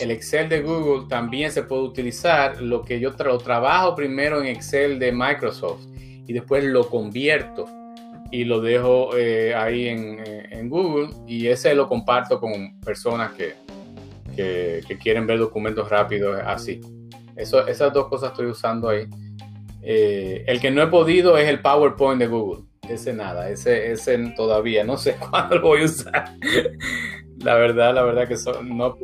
el 0.00 0.10
Excel 0.10 0.48
de 0.48 0.62
Google 0.62 1.06
también 1.08 1.52
se 1.52 1.62
puede 1.62 1.82
utilizar. 1.82 2.60
Lo 2.60 2.82
que 2.82 2.98
yo 2.98 3.10
lo 3.10 3.38
trabajo 3.38 3.94
primero 3.94 4.40
en 4.40 4.46
Excel 4.46 4.98
de 4.98 5.12
Microsoft 5.12 5.86
y 6.26 6.32
después 6.32 6.64
lo 6.64 6.88
convierto 6.88 7.66
y 8.30 8.44
lo 8.44 8.60
dejo 8.60 9.16
eh, 9.16 9.54
ahí 9.54 9.88
en, 9.88 10.68
Google 10.68 11.08
y 11.26 11.46
ese 11.46 11.74
lo 11.74 11.88
comparto 11.88 12.38
con 12.38 12.78
personas 12.80 13.32
que, 13.32 13.54
que, 14.36 14.98
quieren 14.98 15.26
ver 15.26 15.38
documentos 15.38 15.88
rápidos 15.88 16.38
así. 16.44 16.80
Eso, 17.36 17.66
esas 17.66 17.92
dos 17.92 18.08
cosas 18.08 18.32
estoy 18.32 18.46
usando 18.46 18.88
ahí. 18.88 19.06
Eh, 19.82 20.44
el 20.46 20.60
que 20.60 20.70
no 20.70 20.82
he 20.82 20.88
podido 20.88 21.38
es 21.38 21.48
el 21.48 21.60
PowerPoint 21.60 22.20
de 22.20 22.26
Google. 22.26 22.64
Ese 22.86 23.12
nada, 23.12 23.48
ese, 23.48 23.92
ese 23.92 24.18
todavía, 24.36 24.84
no 24.84 24.98
sé 24.98 25.16
cuándo 25.30 25.56
lo 25.56 25.68
voy 25.68 25.82
a 25.82 25.84
usar. 25.84 26.34
La 27.42 27.54
verdad, 27.54 27.94
la 27.94 28.02
verdad 28.02 28.28
que 28.28 28.36
son, 28.36 28.76
no 28.76 28.96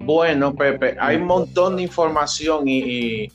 Bueno, 0.00 0.54
Pepe, 0.54 0.96
hay 0.98 1.16
un 1.16 1.26
montón 1.26 1.76
de 1.76 1.82
información 1.82 2.64
y, 2.66 3.28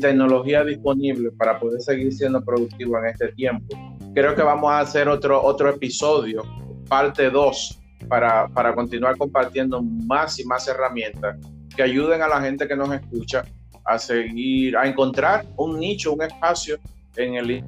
tecnología 0.00 0.64
disponible 0.64 1.30
para 1.32 1.58
poder 1.58 1.80
seguir 1.80 2.12
siendo 2.12 2.44
productivo 2.44 2.98
en 2.98 3.06
este 3.06 3.32
tiempo. 3.32 3.76
Creo 4.14 4.34
que 4.34 4.42
vamos 4.42 4.70
a 4.70 4.80
hacer 4.80 5.08
otro, 5.08 5.42
otro 5.42 5.70
episodio, 5.70 6.42
parte 6.88 7.30
2, 7.30 7.80
para, 8.08 8.48
para 8.48 8.74
continuar 8.74 9.16
compartiendo 9.16 9.82
más 9.82 10.38
y 10.38 10.44
más 10.44 10.68
herramientas 10.68 11.36
que 11.74 11.82
ayuden 11.82 12.22
a 12.22 12.28
la 12.28 12.40
gente 12.40 12.68
que 12.68 12.76
nos 12.76 12.92
escucha 12.92 13.44
a 13.84 13.98
seguir, 13.98 14.76
a 14.76 14.86
encontrar 14.86 15.46
un 15.56 15.78
nicho, 15.78 16.12
un 16.12 16.22
espacio 16.22 16.78
en 17.16 17.34
el 17.34 17.64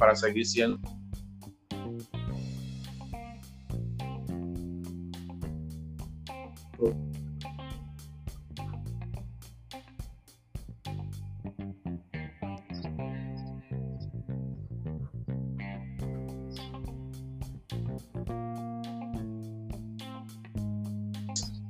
para 0.00 0.16
seguir 0.16 0.46
siendo 0.46 0.80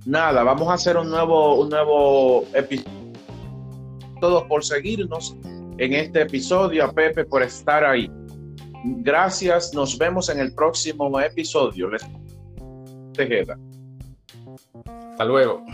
nada, 0.06 0.44
vamos 0.44 0.68
a 0.68 0.74
hacer 0.74 0.96
un 0.96 1.10
nuevo, 1.10 1.60
un 1.60 1.68
nuevo 1.68 2.44
episodio. 2.54 2.90
Todos 4.20 4.44
por 4.44 4.64
seguirnos 4.64 5.34
en 5.78 5.94
este 5.94 6.22
episodio, 6.22 6.84
a 6.84 6.92
Pepe 6.92 7.24
por 7.24 7.42
estar 7.42 7.84
ahí. 7.84 8.10
Gracias, 8.84 9.74
nos 9.74 9.98
vemos 9.98 10.28
en 10.28 10.38
el 10.38 10.54
próximo 10.54 11.20
episodio. 11.20 11.90
Tejeda. 13.14 13.58
Hasta 14.84 15.24
luego. 15.24 15.64